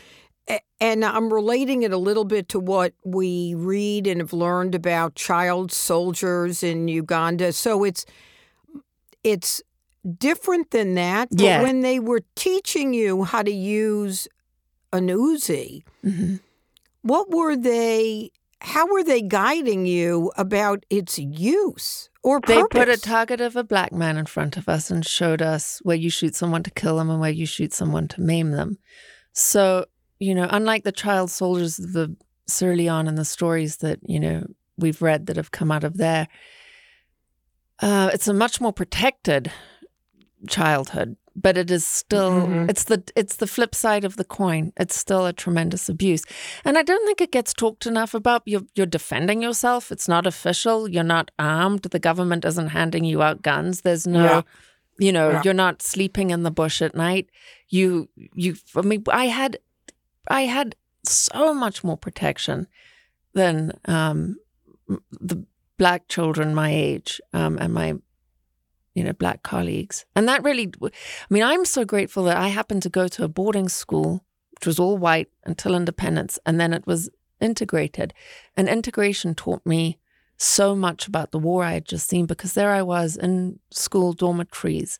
and 0.81 1.05
I'm 1.05 1.33
relating 1.33 1.83
it 1.83 1.93
a 1.93 1.97
little 1.97 2.25
bit 2.25 2.49
to 2.51 2.61
what 2.61 2.95
we 3.05 3.55
read 3.55 4.07
and 4.07 4.21
have 4.21 4.33
learned 4.33 4.75
about 4.75 5.15
child 5.15 5.73
soldiers 5.73 6.63
in 6.63 6.89
Uganda. 6.89 7.53
So 7.53 7.85
it's 7.85 8.05
it's 9.23 9.63
different 10.19 10.73
than 10.73 10.95
that. 10.95 11.29
But 11.31 11.41
yeah. 11.41 11.63
when 11.63 11.81
they 11.81 12.01
were 12.01 12.23
teaching 12.35 12.93
you 12.93 13.25
how 13.25 13.43
to 13.43 13.53
use 13.53 14.27
an 14.93 15.09
Uzi, 15.09 15.83
mm-hmm. 16.05 16.37
what 17.03 17.31
were 17.31 17.57
they? 17.57 18.31
How 18.61 18.87
were 18.87 19.03
they 19.03 19.23
guiding 19.23 19.87
you 19.87 20.31
about 20.37 20.87
its 20.89 21.19
use 21.19 22.11
or 22.23 22.41
purpose? 22.41 22.69
They 22.71 22.79
put 22.79 22.89
a 22.89 22.97
target 22.97 23.41
of 23.41 23.57
a 23.57 23.65
black 23.65 23.93
man 23.93 24.17
in 24.17 24.27
front 24.27 24.57
of 24.57 24.69
us 24.69 24.89
and 24.89 25.05
showed 25.05 25.43
us 25.43 25.81
where 25.83 25.97
you 25.97 26.11
shoot 26.11 26.37
someone 26.37 26.63
to 26.63 26.71
kill 26.71 26.97
them 26.97 27.11
and 27.11 27.21
where 27.21 27.31
you 27.31 27.45
shoot 27.45 27.73
someone 27.73 28.07
to 28.09 28.21
maim 28.21 28.53
them. 28.53 28.79
So 29.33 29.87
you 30.23 30.37
know, 30.37 30.47
unlike 30.49 30.85
the 30.85 30.93
child 30.93 31.33
soldiers 31.33 31.81
of 31.81 31.93
the 31.93 32.17
Sierra 32.47 32.77
Leone 32.77 33.09
and 33.09 33.19
the 33.19 33.25
stories 33.25 33.79
that 33.79 33.99
you 34.07 34.21
know 34.21 34.47
we've 34.79 35.03
read 35.03 35.27
that 35.27 35.37
have 35.37 35.51
come 35.51 35.73
out 35.73 35.83
of 35.83 35.97
there, 35.97 36.29
uh, 37.81 38.11
it's 38.15 38.29
a 38.29 38.35
much 38.35 38.61
more 38.61 38.73
protected 38.73 39.51
childhood 40.49 41.17
but 41.35 41.57
it 41.57 41.71
is 41.71 41.87
still 41.87 42.31
mm-hmm. 42.31 42.69
it's 42.69 42.85
the 42.85 43.03
it's 43.17 43.37
the 43.37 43.47
flip 43.47 43.75
side 43.75 44.05
of 44.05 44.17
the 44.17 44.25
coin. 44.25 44.73
It's 44.77 44.97
still 44.97 45.27
a 45.27 45.33
tremendous 45.33 45.89
abuse. 45.89 46.25
And 46.65 46.79
i 46.79 46.83
don't 46.83 47.05
think 47.07 47.21
it 47.21 47.33
gets 47.33 47.53
talked 47.53 47.87
enough 47.87 48.15
about 48.15 48.43
you're, 48.47 48.63
you're 48.75 48.87
defending 48.87 49.43
yourself. 49.43 49.93
It's 49.93 50.09
not 50.09 50.27
official. 50.27 50.89
You're 50.89 51.05
not 51.05 51.31
armed. 51.39 51.83
The 51.83 51.99
government 51.99 52.45
isn't 52.45 52.69
handing 52.69 53.05
you 53.05 53.23
out 53.23 53.43
guns. 53.43 53.83
There's 53.83 54.07
no 54.07 54.25
yeah. 54.25 54.43
you 54.99 55.13
know 55.13 55.31
yeah. 55.31 55.43
you're 55.45 55.55
not 55.55 55.83
sleeping 55.83 56.31
in 56.31 56.43
the 56.43 56.51
bush 56.51 56.83
at 56.83 56.95
night. 56.95 57.31
You 57.69 58.09
you 58.35 58.57
i 58.77 58.83
mean 58.83 59.05
i 59.11 59.27
had 59.27 59.59
i 60.29 60.43
had 60.43 60.77
so 61.05 61.55
much 61.55 61.83
more 61.83 61.97
protection 61.97 62.67
than 63.35 63.73
um 63.87 64.37
the 65.11 65.45
black 65.79 66.07
children 66.09 66.55
my 66.55 66.71
age 66.71 67.21
um, 67.33 67.59
and 67.59 67.73
my 67.73 67.95
you 68.95 69.03
know, 69.05 69.13
black 69.13 69.43
colleagues. 69.43 70.05
And 70.15 70.29
that 70.29 70.43
really, 70.43 70.73
I 70.83 70.91
mean, 71.31 71.43
I'm 71.43 71.65
so 71.65 71.85
grateful 71.85 72.25
that 72.25 72.37
I 72.37 72.49
happened 72.49 72.83
to 72.83 72.89
go 72.91 73.09
to 73.09 73.25
a 73.25 73.29
boarding 73.29 73.69
school, 73.69 74.25
which 74.53 74.67
was 74.67 74.79
all 74.79 74.99
white 74.99 75.29
until 75.45 75.75
independence. 75.75 76.39
And 76.45 76.61
then 76.61 76.73
it 76.73 76.87
was 76.87 77.11
integrated. 77.41 78.15
And 78.57 78.69
integration 78.69 79.35
taught 79.35 79.65
me 79.65 79.99
so 80.37 80.75
much 80.75 81.07
about 81.07 81.31
the 81.31 81.39
war 81.39 81.65
I 81.65 81.73
had 81.73 81.85
just 81.85 82.09
seen 82.09 82.27
because 82.27 82.55
there 82.55 82.73
I 82.73 82.83
was 82.83 83.17
in 83.17 83.61
school 83.71 84.13
dormitories, 84.13 84.99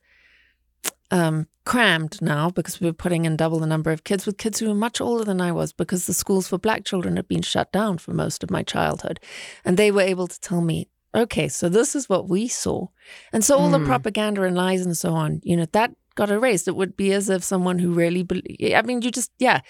um, 1.11 1.49
crammed 1.65 2.21
now 2.23 2.51
because 2.51 2.81
we 2.81 2.87
were 2.87 2.93
putting 2.93 3.25
in 3.25 3.37
double 3.37 3.59
the 3.59 3.67
number 3.67 3.91
of 3.93 4.05
kids 4.05 4.25
with 4.25 4.39
kids 4.39 4.59
who 4.59 4.69
were 4.69 4.75
much 4.75 5.01
older 5.01 5.25
than 5.25 5.41
I 5.41 5.53
was 5.53 5.73
because 5.73 6.07
the 6.07 6.15
schools 6.15 6.49
for 6.49 6.59
black 6.59 6.85
children 6.85 7.17
had 7.17 7.29
been 7.29 7.43
shut 7.43 7.73
down 7.73 7.99
for 7.99 8.13
most 8.13 8.43
of 8.43 8.51
my 8.51 8.63
childhood. 8.63 9.21
And 9.65 9.77
they 9.77 9.91
were 9.91 10.01
able 10.01 10.27
to 10.29 10.41
tell 10.41 10.61
me 10.61 10.89
okay, 11.15 11.49
so 11.49 11.69
this 11.69 11.95
is 11.95 12.09
what 12.09 12.29
we 12.29 12.49
saw. 12.49 12.87
And 13.33 13.45
so 13.45 13.59
all 13.59 13.69
mm. 13.69 13.79
the 13.79 13.87
propaganda 13.87 14.43
and 14.43 14.57
lies 14.57 14.85
and 14.85 14.97
so 14.97 15.13
on, 15.15 15.41
you 15.45 15.57
know, 15.57 15.67
that 15.73 15.95
got 16.15 16.31
erased. 16.31 16.69
It 16.69 16.77
would 16.77 16.97
be 16.97 17.13
as 17.13 17.29
if 17.29 17.45
someone 17.45 17.79
who 17.79 17.93
really, 17.93 18.23
be- 18.23 18.75
I 18.75 18.83
mean, 18.83 19.03
you 19.03 19.11
just, 19.11 19.31
yeah, 19.39 19.61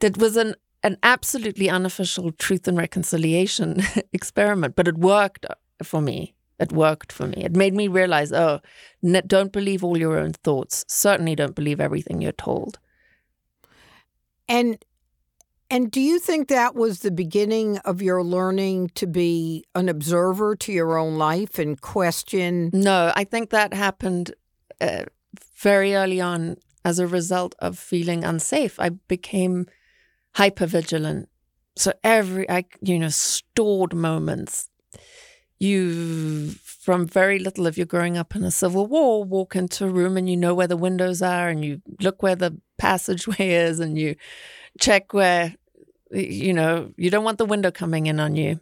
that 0.00 0.18
was 0.18 0.36
an, 0.36 0.54
an 0.82 0.98
absolutely 1.02 1.70
unofficial 1.70 2.32
truth 2.32 2.68
and 2.68 2.76
reconciliation 2.76 3.82
experiment, 4.12 4.76
but 4.76 4.88
it 4.88 4.98
worked 4.98 5.46
for 5.82 6.00
me. 6.00 6.34
It 6.60 6.72
worked 6.72 7.10
for 7.10 7.26
me. 7.26 7.44
It 7.44 7.56
made 7.56 7.74
me 7.74 7.88
realize, 7.88 8.32
oh, 8.32 8.60
don't 9.26 9.52
believe 9.52 9.82
all 9.82 9.98
your 9.98 10.18
own 10.18 10.32
thoughts. 10.32 10.84
Certainly 10.88 11.36
don't 11.36 11.54
believe 11.54 11.80
everything 11.80 12.20
you're 12.20 12.32
told. 12.32 12.78
And 14.48 14.78
and 15.70 15.90
do 15.90 16.00
you 16.00 16.18
think 16.18 16.48
that 16.48 16.74
was 16.74 17.00
the 17.00 17.10
beginning 17.10 17.78
of 17.78 18.02
your 18.02 18.22
learning 18.22 18.90
to 18.94 19.06
be 19.06 19.64
an 19.74 19.88
observer 19.88 20.54
to 20.56 20.72
your 20.72 20.98
own 20.98 21.16
life 21.16 21.58
and 21.58 21.80
question? 21.80 22.70
No, 22.72 23.12
I 23.16 23.24
think 23.24 23.50
that 23.50 23.72
happened 23.72 24.34
uh, 24.80 25.04
very 25.56 25.94
early 25.94 26.20
on 26.20 26.56
as 26.84 26.98
a 26.98 27.06
result 27.06 27.54
of 27.58 27.78
feeling 27.78 28.24
unsafe. 28.24 28.78
I 28.78 28.90
became 28.90 29.66
hyper 30.34 30.66
vigilant. 30.66 31.28
So 31.76 31.92
every, 32.04 32.48
I, 32.48 32.66
you 32.82 32.98
know, 32.98 33.08
stored 33.08 33.94
moments. 33.94 34.68
You, 35.58 36.50
from 36.62 37.06
very 37.06 37.38
little, 37.38 37.66
if 37.66 37.78
you're 37.78 37.86
growing 37.86 38.18
up 38.18 38.36
in 38.36 38.44
a 38.44 38.50
civil 38.50 38.86
war, 38.86 39.24
walk 39.24 39.56
into 39.56 39.86
a 39.86 39.90
room 39.90 40.16
and 40.16 40.28
you 40.28 40.36
know 40.36 40.54
where 40.54 40.66
the 40.66 40.76
windows 40.76 41.22
are 41.22 41.48
and 41.48 41.64
you 41.64 41.80
look 42.00 42.22
where 42.22 42.36
the 42.36 42.60
passageway 42.78 43.50
is 43.50 43.80
and 43.80 43.96
you 43.96 44.14
check 44.80 45.12
where 45.12 45.54
you 46.10 46.52
know 46.52 46.92
you 46.96 47.10
don't 47.10 47.24
want 47.24 47.38
the 47.38 47.44
window 47.44 47.70
coming 47.70 48.06
in 48.06 48.20
on 48.20 48.36
you. 48.36 48.60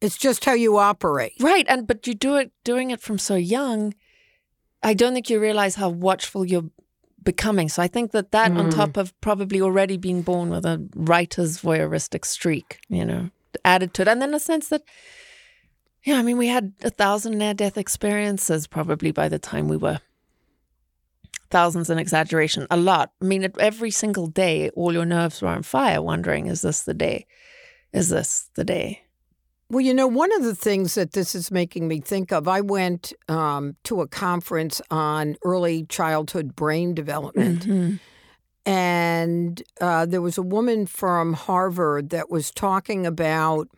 It's 0.00 0.18
just 0.18 0.44
how 0.44 0.52
you 0.52 0.76
operate. 0.76 1.32
Right 1.40 1.66
and 1.68 1.86
but 1.86 2.06
you 2.06 2.14
do 2.14 2.36
it 2.36 2.52
doing 2.62 2.90
it 2.90 3.00
from 3.00 3.18
so 3.18 3.34
young 3.36 3.94
i 4.82 4.92
don't 4.92 5.14
think 5.14 5.30
you 5.30 5.40
realize 5.40 5.76
how 5.76 5.88
watchful 5.88 6.44
you're 6.44 6.70
becoming. 7.22 7.70
So 7.70 7.82
i 7.82 7.88
think 7.88 8.12
that 8.12 8.32
that 8.32 8.52
mm. 8.52 8.58
on 8.58 8.70
top 8.70 8.96
of 8.96 9.18
probably 9.20 9.60
already 9.60 9.96
being 9.96 10.22
born 10.22 10.50
with 10.50 10.66
a 10.66 10.86
writer's 10.94 11.60
voyeuristic 11.60 12.24
streak 12.24 12.80
you 12.88 13.04
know 13.04 13.30
added 13.64 13.94
to 13.94 14.02
it. 14.02 14.08
And 14.08 14.20
then 14.20 14.34
a 14.34 14.40
sense 14.40 14.68
that 14.68 14.82
yeah 16.04 16.18
i 16.18 16.22
mean 16.22 16.36
we 16.36 16.48
had 16.48 16.74
a 16.82 16.90
thousand 16.90 17.38
near 17.38 17.54
death 17.54 17.78
experiences 17.78 18.66
probably 18.66 19.10
by 19.10 19.28
the 19.28 19.38
time 19.38 19.68
we 19.68 19.78
were 19.78 20.00
thousands 21.54 21.88
an 21.88 22.00
exaggeration, 22.00 22.66
a 22.68 22.76
lot. 22.76 23.12
I 23.22 23.26
mean, 23.26 23.48
every 23.60 23.92
single 23.92 24.26
day, 24.26 24.70
all 24.70 24.92
your 24.92 25.04
nerves 25.04 25.40
were 25.40 25.50
on 25.50 25.62
fire, 25.62 26.02
wondering, 26.02 26.46
is 26.46 26.62
this 26.62 26.82
the 26.82 26.94
day? 26.94 27.26
Is 27.92 28.08
this 28.08 28.50
the 28.56 28.64
day? 28.64 29.02
Well, 29.70 29.80
you 29.80 29.94
know, 29.94 30.08
one 30.08 30.32
of 30.34 30.42
the 30.42 30.56
things 30.56 30.96
that 30.96 31.12
this 31.12 31.32
is 31.32 31.52
making 31.52 31.86
me 31.86 32.00
think 32.00 32.32
of, 32.32 32.48
I 32.48 32.60
went 32.60 33.12
um, 33.28 33.76
to 33.84 34.00
a 34.00 34.08
conference 34.08 34.82
on 34.90 35.36
early 35.44 35.84
childhood 35.84 36.56
brain 36.56 36.92
development. 36.92 37.60
Mm-hmm. 37.66 37.96
And 38.66 39.62
uh, 39.80 40.06
there 40.06 40.22
was 40.22 40.36
a 40.36 40.42
woman 40.42 40.86
from 40.86 41.34
Harvard 41.34 42.10
that 42.10 42.30
was 42.30 42.50
talking 42.50 43.06
about 43.06 43.68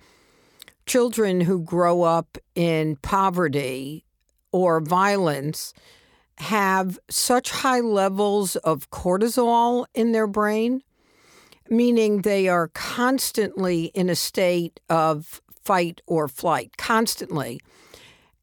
children 0.87 1.43
who 1.43 1.63
grow 1.63 2.05
up 2.05 2.39
in 2.55 2.97
poverty 3.03 4.07
or 4.51 4.81
violence 4.81 5.75
have 6.39 6.99
such 7.09 7.51
high 7.51 7.81
levels 7.81 8.57
of 8.57 8.91
cortisol 8.91 9.87
in 9.95 10.13
their 10.13 10.27
brain, 10.27 10.83
meaning 11.69 12.23
they 12.23 12.49
are 12.49 12.69
constantly 12.69 13.87
in 13.87 14.09
a 14.09 14.17
state 14.17 14.81
of 14.89 15.41
fight 15.65 16.01
or 16.07 16.29
flight, 16.29 16.77
constantly, 16.77 17.61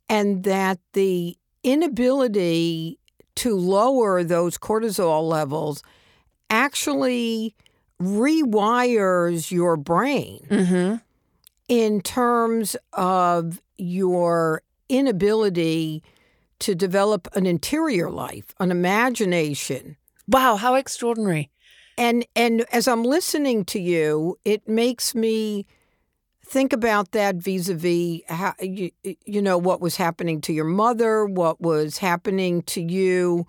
and 0.09 0.43
that 0.43 0.79
the 0.93 1.37
inability 1.63 2.99
to 3.35 3.55
lower 3.55 4.23
those 4.23 4.57
cortisol 4.57 5.27
levels 5.27 5.81
actually 6.49 7.55
rewires 8.01 9.49
your 9.49 9.77
brain 9.77 10.45
mm-hmm. 10.49 10.95
in 11.67 12.01
terms 12.01 12.75
of 12.91 13.61
your 13.77 14.61
inability 14.89 16.03
to 16.63 16.75
develop 16.75 17.27
an 17.35 17.45
interior 17.45 18.09
life, 18.09 18.55
an 18.59 18.71
imagination. 18.71 19.97
Wow, 20.27 20.55
how 20.55 20.75
extraordinary. 20.75 21.51
And 21.97 22.25
and 22.35 22.65
as 22.71 22.87
I'm 22.87 23.03
listening 23.03 23.65
to 23.65 23.79
you, 23.79 24.37
it 24.43 24.67
makes 24.67 25.13
me 25.13 25.67
think 26.45 26.73
about 26.73 27.11
that 27.11 27.35
vis-a-vis 27.35 28.21
how 28.27 28.53
you, 28.59 28.91
you 29.25 29.41
know 29.41 29.57
what 29.57 29.81
was 29.81 29.95
happening 29.97 30.41
to 30.41 30.53
your 30.53 30.65
mother, 30.65 31.25
what 31.25 31.61
was 31.61 31.97
happening 31.97 32.61
to 32.63 32.81
you 32.81 33.45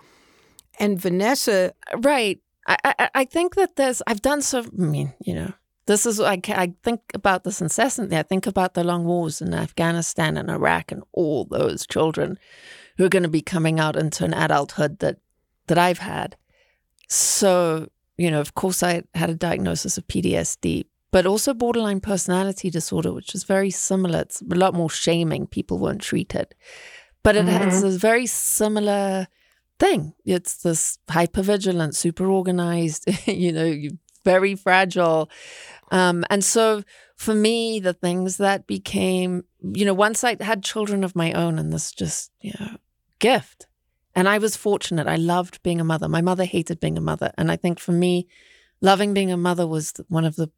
and 0.79 1.01
Vanessa. 1.01 1.73
Right. 1.97 2.41
I, 2.67 2.77
I, 2.85 3.11
I 3.15 3.25
think 3.25 3.57
that 3.57 3.77
there's, 3.77 4.01
I've 4.07 4.23
done 4.23 4.43
so, 4.43 4.61
I 4.61 4.69
mean, 4.73 5.13
you 5.21 5.35
know, 5.35 5.53
this 5.87 6.07
is, 6.07 6.19
I, 6.19 6.41
I 6.49 6.73
think 6.83 7.01
about 7.13 7.45
this 7.45 7.61
incessantly. 7.61 8.17
I 8.17 8.23
think 8.23 8.47
about 8.47 8.73
the 8.73 8.85
long 8.85 9.05
wars 9.05 9.43
in 9.43 9.53
Afghanistan 9.53 10.39
and 10.39 10.51
Iraq 10.51 10.91
and 10.91 11.03
all 11.13 11.45
those 11.45 11.87
children 11.87 12.39
who 12.97 13.05
are 13.05 13.11
going 13.11 13.23
to 13.23 13.29
be 13.29 13.43
coming 13.43 13.81
out 13.81 13.97
into 13.97 14.25
an 14.25 14.35
adulthood 14.35 14.99
that, 15.01 15.19
that 15.67 15.79
I've 15.79 15.99
had. 15.99 16.37
So, 17.09 17.89
you 18.17 18.31
know, 18.31 18.41
of 18.41 18.55
course, 18.55 18.83
I 18.83 19.03
had 19.15 19.31
a 19.31 19.35
diagnosis 19.35 19.99
of 19.99 20.07
PTSD, 20.07 20.87
but 21.11 21.27
also 21.27 21.55
borderline 21.55 22.01
personality 22.01 22.71
disorder, 22.71 23.13
which 23.13 23.35
is 23.35 23.45
very 23.45 23.71
similar. 23.71 24.21
It's 24.21 24.43
a 24.43 24.55
lot 24.55 24.75
more 24.75 24.91
shaming. 24.91 25.47
People 25.47 25.79
weren't 25.79 26.03
treated. 26.03 26.55
But 27.23 27.37
it 27.37 27.47
mm-hmm. 27.47 27.57
has 27.57 27.83
a 27.83 27.91
very 27.91 28.27
similar 28.27 29.29
thing. 29.79 30.15
It's 30.25 30.59
this 30.59 30.99
hypervigilant, 31.09 31.95
super 31.95 32.27
organized, 32.27 33.09
you 33.27 33.53
know, 33.53 33.77
very 34.25 34.55
fragile. 34.55 35.31
Um, 35.91 36.25
and 36.31 36.45
so 36.45 36.83
for 37.17 37.35
me, 37.35 37.81
the 37.81 37.93
things 37.93 38.39
that 38.39 38.67
became, 38.67 39.45
you 39.63 39.85
know, 39.85 39.95
once 39.95 40.25
I 40.25 40.37
had 40.43 40.65
children 40.65 41.05
of 41.05 41.15
my 41.15 41.33
own 41.33 41.59
and 41.59 41.73
this 41.73 41.93
just, 41.93 42.33
you 42.41 42.53
know, 42.59 42.77
gift. 43.25 43.67
And 44.15 44.29
I 44.29 44.39
was 44.39 44.55
fortunate. 44.55 45.07
I 45.07 45.17
loved 45.17 45.63
being 45.63 45.81
a 45.81 45.91
mother. 45.93 46.09
My 46.09 46.21
mother 46.21 46.45
hated 46.45 46.79
being 46.79 46.99
a 46.99 47.09
mother. 47.11 47.33
And 47.39 47.51
I 47.51 47.57
think 47.57 47.81
for 47.81 47.93
me, 47.93 48.29
loving 48.81 49.15
being 49.15 49.33
a 49.33 49.37
mother 49.49 49.67
was 49.67 49.95
one 50.09 50.27
of 50.27 50.37
the 50.37 50.51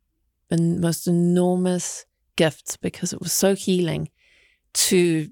most 0.51 1.07
enormous 1.07 2.07
gifts 2.35 2.77
because 2.77 3.13
it 3.13 3.21
was 3.21 3.33
so 3.33 3.55
healing 3.55 4.11
to 4.89 5.31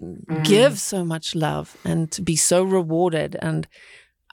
mm. 0.00 0.44
give 0.44 0.78
so 0.78 1.04
much 1.04 1.34
love 1.34 1.76
and 1.84 2.10
to 2.12 2.22
be 2.22 2.36
so 2.36 2.62
rewarded 2.62 3.36
and 3.42 3.66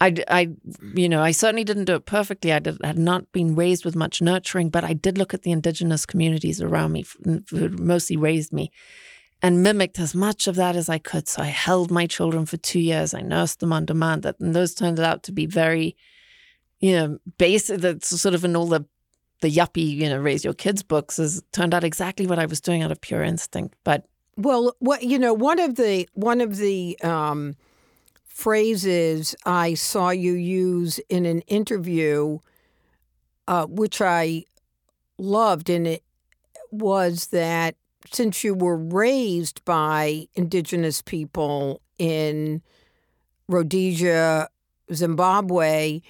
I, 0.02 0.14
I, 0.28 0.50
you 0.94 1.08
know, 1.08 1.22
I 1.22 1.32
certainly 1.32 1.64
didn't 1.64 1.86
do 1.86 1.96
it 1.96 2.06
perfectly. 2.06 2.52
I 2.52 2.60
did, 2.60 2.78
had 2.84 2.98
not 2.98 3.32
been 3.32 3.56
raised 3.56 3.86
with 3.86 3.96
much 3.96 4.22
nurturing, 4.22 4.70
but 4.70 4.84
I 4.84 4.92
did 4.92 5.18
look 5.18 5.34
at 5.34 5.44
the 5.44 5.54
indigenous 5.54 6.06
communities 6.06 6.62
around 6.62 6.92
me 6.92 7.06
who 7.50 7.70
mostly 7.70 8.18
raised 8.18 8.52
me 8.52 8.72
and 9.42 9.62
mimicked 9.62 10.00
as 10.00 10.16
much 10.16 10.48
of 10.48 10.56
that 10.56 10.76
as 10.76 10.90
I 10.90 10.98
could. 10.98 11.28
So 11.28 11.42
I 11.42 11.48
held 11.48 11.92
my 11.92 12.08
children 12.08 12.46
for 12.46 12.58
two 12.58 12.80
years. 12.80 13.14
I 13.14 13.22
nursed 13.22 13.60
them 13.60 13.74
on 13.74 13.86
demand. 13.86 14.26
and 14.26 14.56
those 14.56 14.74
turned 14.74 15.00
out 15.00 15.24
to 15.24 15.32
be 15.32 15.46
very, 15.46 15.96
you 16.80 16.94
know, 16.94 17.20
basic. 17.38 17.82
That's 17.82 18.20
sort 18.20 18.36
of 18.36 18.44
in 18.46 18.56
all 18.56 18.68
the 18.68 18.86
the 19.42 19.52
yuppie, 19.52 19.96
you 19.96 20.10
know, 20.10 20.18
raise 20.18 20.44
your 20.44 20.54
kids 20.54 20.82
books 20.82 21.18
has 21.18 21.44
turned 21.52 21.74
out 21.74 21.84
exactly 21.84 22.26
what 22.26 22.40
I 22.40 22.46
was 22.46 22.62
doing 22.62 22.82
out 22.82 22.92
of 22.92 23.02
pure 23.02 23.22
instinct. 23.22 23.76
But 23.84 24.06
well, 24.38 24.76
what 24.80 25.04
you 25.04 25.20
know, 25.20 25.34
one 25.34 25.60
of 25.60 25.76
the 25.76 26.08
one 26.14 26.42
of 26.42 26.58
the 26.58 26.98
um, 27.04 27.56
phrases 28.26 29.36
I 29.46 29.74
saw 29.74 30.10
you 30.10 30.34
use 30.34 31.00
in 31.10 31.26
an 31.26 31.42
interview, 31.42 32.40
uh, 33.48 33.66
which 33.68 34.02
I 34.02 34.46
loved, 35.18 35.70
and 35.70 35.86
it 35.86 36.04
was 36.72 37.28
that 37.28 37.76
since 38.12 38.44
you 38.44 38.54
were 38.54 38.78
raised 38.78 39.64
by 39.66 40.28
indigenous 40.36 41.02
people 41.02 41.82
in 41.98 42.62
Rhodesia, 43.48 44.50
Zimbabwe, 44.94 46.02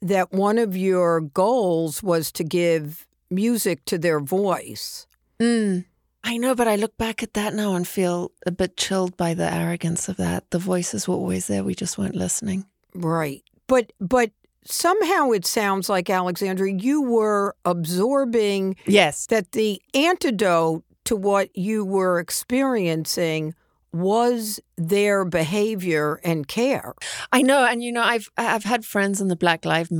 that 0.00 0.32
one 0.32 0.58
of 0.58 0.76
your 0.76 1.20
goals 1.20 2.02
was 2.02 2.30
to 2.32 2.44
give 2.44 3.06
music 3.30 3.84
to 3.86 3.98
their 3.98 4.20
voice. 4.20 5.06
Mm. 5.40 5.84
I 6.24 6.36
know, 6.36 6.54
but 6.54 6.68
I 6.68 6.76
look 6.76 6.96
back 6.96 7.22
at 7.22 7.34
that 7.34 7.54
now 7.54 7.74
and 7.74 7.86
feel 7.86 8.32
a 8.46 8.50
bit 8.50 8.76
chilled 8.76 9.16
by 9.16 9.34
the 9.34 9.52
arrogance 9.52 10.08
of 10.08 10.16
that. 10.16 10.50
The 10.50 10.58
voices 10.58 11.06
were 11.06 11.14
always 11.14 11.46
there, 11.46 11.64
we 11.64 11.74
just 11.74 11.96
weren't 11.96 12.16
listening. 12.16 12.66
Right. 12.94 13.42
But 13.66 13.92
but 14.00 14.30
somehow 14.64 15.30
it 15.30 15.46
sounds 15.46 15.88
like 15.88 16.10
Alexandra 16.10 16.70
you 16.70 17.00
were 17.00 17.54
absorbing 17.64 18.76
yes 18.86 19.26
that 19.26 19.52
the 19.52 19.80
antidote 19.94 20.84
to 21.08 21.16
what 21.16 21.48
you 21.56 21.86
were 21.86 22.18
experiencing 22.18 23.54
was 23.94 24.60
their 24.76 25.24
behavior 25.24 26.20
and 26.22 26.46
care. 26.46 26.94
I 27.32 27.40
know 27.40 27.64
and 27.64 27.82
you 27.82 27.92
know 27.92 28.02
I've 28.02 28.28
I've 28.36 28.64
had 28.64 28.84
friends 28.84 29.18
in 29.18 29.28
the 29.28 29.36
Black 29.36 29.64
Lives 29.64 29.90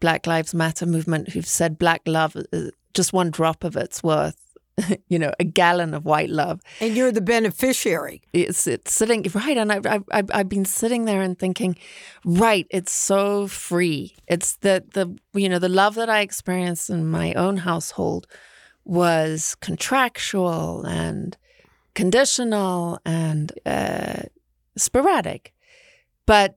Black 0.00 0.26
Lives 0.26 0.52
Matter 0.52 0.84
movement 0.84 1.30
who've 1.30 1.46
said 1.46 1.78
black 1.78 2.02
love 2.06 2.36
uh, 2.36 2.58
just 2.92 3.14
one 3.14 3.30
drop 3.30 3.64
of 3.64 3.74
it's 3.74 4.02
worth 4.02 4.36
you 5.08 5.18
know, 5.18 5.32
a 5.38 5.44
gallon 5.44 5.92
of 5.94 6.04
white 6.04 6.30
love. 6.30 6.60
And 6.80 6.96
you're 6.96 7.12
the 7.12 7.20
beneficiary. 7.20 8.22
It's, 8.32 8.66
it's 8.66 8.94
sitting, 8.94 9.26
right. 9.34 9.58
And 9.58 9.70
I've, 9.70 10.04
I've, 10.10 10.30
I've 10.32 10.48
been 10.48 10.64
sitting 10.64 11.04
there 11.04 11.20
and 11.20 11.38
thinking, 11.38 11.76
right, 12.24 12.66
it's 12.70 12.92
so 12.92 13.46
free. 13.46 14.14
It's 14.26 14.56
the, 14.56 14.82
the, 14.94 15.14
you 15.38 15.50
know, 15.50 15.58
the 15.58 15.68
love 15.68 15.96
that 15.96 16.08
I 16.08 16.20
experienced 16.20 16.88
in 16.88 17.10
my 17.10 17.34
own 17.34 17.58
household 17.58 18.26
was 18.84 19.56
contractual 19.60 20.84
and 20.84 21.36
conditional 21.94 22.98
and 23.04 23.52
uh, 23.66 24.22
sporadic. 24.76 25.52
But 26.26 26.56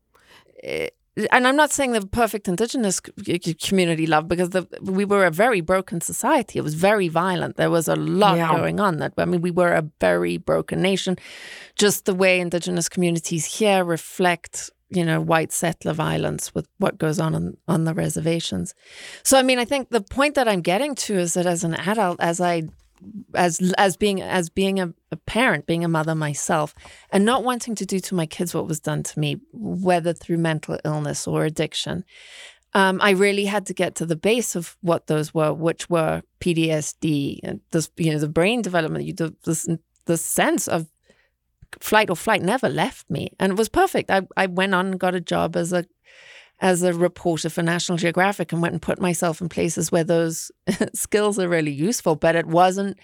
it, 0.64 0.96
and 1.32 1.48
I'm 1.48 1.56
not 1.56 1.72
saying 1.72 1.92
the 1.92 2.06
perfect 2.08 2.48
indigenous 2.48 3.00
community 3.00 4.08
love 4.08 4.28
because 4.28 4.50
the, 4.50 4.68
we 4.82 5.06
were 5.06 5.26
a 5.26 5.32
very 5.32 5.62
broken 5.62 6.02
society. 6.02 6.58
It 6.58 6.64
was 6.64 6.74
very 6.74 7.08
violent. 7.08 7.56
There 7.56 7.70
was 7.70 7.88
a 7.88 7.96
lot 7.96 8.38
yeah. 8.38 8.52
going 8.56 8.80
on. 8.80 8.98
That 8.98 9.14
I 9.18 9.26
mean, 9.26 9.42
we 9.42 9.52
were 9.52 9.74
a 9.74 9.88
very 10.00 10.38
broken 10.38 10.82
nation. 10.82 11.18
Just 11.76 12.06
the 12.06 12.16
way 12.16 12.40
indigenous 12.40 12.90
communities 12.90 13.46
here 13.46 13.84
reflect, 13.84 14.72
you 14.96 15.06
know, 15.06 15.20
white 15.20 15.52
settler 15.52 15.94
violence 15.94 16.54
with 16.54 16.68
what 16.78 16.98
goes 16.98 17.20
on 17.20 17.36
on, 17.36 17.58
on 17.68 17.84
the 17.86 17.94
reservations. 17.94 18.74
So, 19.24 19.38
I 19.38 19.44
mean, 19.44 19.60
I 19.60 19.66
think 19.66 19.90
the 19.90 20.02
point 20.02 20.36
that 20.36 20.48
I'm 20.48 20.62
getting 20.62 20.96
to 20.96 21.18
is 21.18 21.34
that 21.34 21.46
as 21.46 21.64
an 21.64 21.76
adult, 21.76 22.20
as 22.20 22.40
I 22.40 22.64
as 23.36 23.74
as 23.78 23.98
being 23.98 24.22
as 24.22 24.50
being 24.50 24.80
a, 24.80 24.94
a, 25.12 25.18
parent, 25.18 25.66
being 25.66 25.84
a 25.84 25.90
mother 25.90 26.16
myself, 26.16 26.74
and 27.12 27.26
not 27.26 27.44
wanting 27.44 27.76
to 27.76 27.86
do 27.86 28.00
to 28.00 28.16
my 28.16 28.26
kids 28.26 28.54
what 28.54 28.68
was 28.68 28.80
done 28.80 29.04
to 29.04 29.20
me, 29.20 29.42
whether 29.52 30.14
through 30.14 30.38
mental 30.38 30.78
illness 30.86 31.28
or 31.28 31.46
addiction. 31.46 32.06
Um, 32.76 33.00
I 33.02 33.12
really 33.12 33.46
had 33.46 33.68
to 33.68 33.74
get 33.74 33.94
to 33.96 34.06
the 34.06 34.16
base 34.16 34.56
of 34.56 34.78
what 34.82 35.06
those 35.06 35.32
were, 35.32 35.54
which 35.54 35.92
were 35.92 36.24
PTSD 36.40 37.40
and 37.44 37.62
this, 37.70 37.92
you 37.98 38.12
know, 38.12 38.18
the 38.18 38.28
brain 38.28 38.64
development. 38.64 39.16
The, 39.16 39.36
the, 39.44 39.80
the 40.06 40.18
sense 40.18 40.68
of 40.68 40.88
flight 41.80 42.10
or 42.10 42.16
flight 42.16 42.42
never 42.42 42.70
left 42.70 43.10
me, 43.10 43.30
and 43.40 43.52
it 43.54 43.58
was 43.58 43.70
perfect. 43.70 44.12
I 44.12 44.22
I 44.38 44.48
went 44.48 44.74
on 44.74 44.94
got 44.94 45.16
a 45.16 45.22
job 45.22 45.56
as 45.56 45.74
a 45.74 45.86
as 46.60 46.82
a 46.84 46.94
reporter 46.94 47.50
for 47.50 47.62
National 47.62 47.98
Geographic 47.98 48.52
and 48.52 48.62
went 48.62 48.74
and 48.74 48.82
put 48.82 49.02
myself 49.02 49.42
in 49.42 49.50
places 49.50 49.92
where 49.92 50.04
those 50.04 50.52
skills 50.94 51.38
are 51.38 51.50
really 51.50 51.72
useful. 51.72 52.16
But 52.16 52.36
it 52.36 52.46
wasn't. 52.46 52.98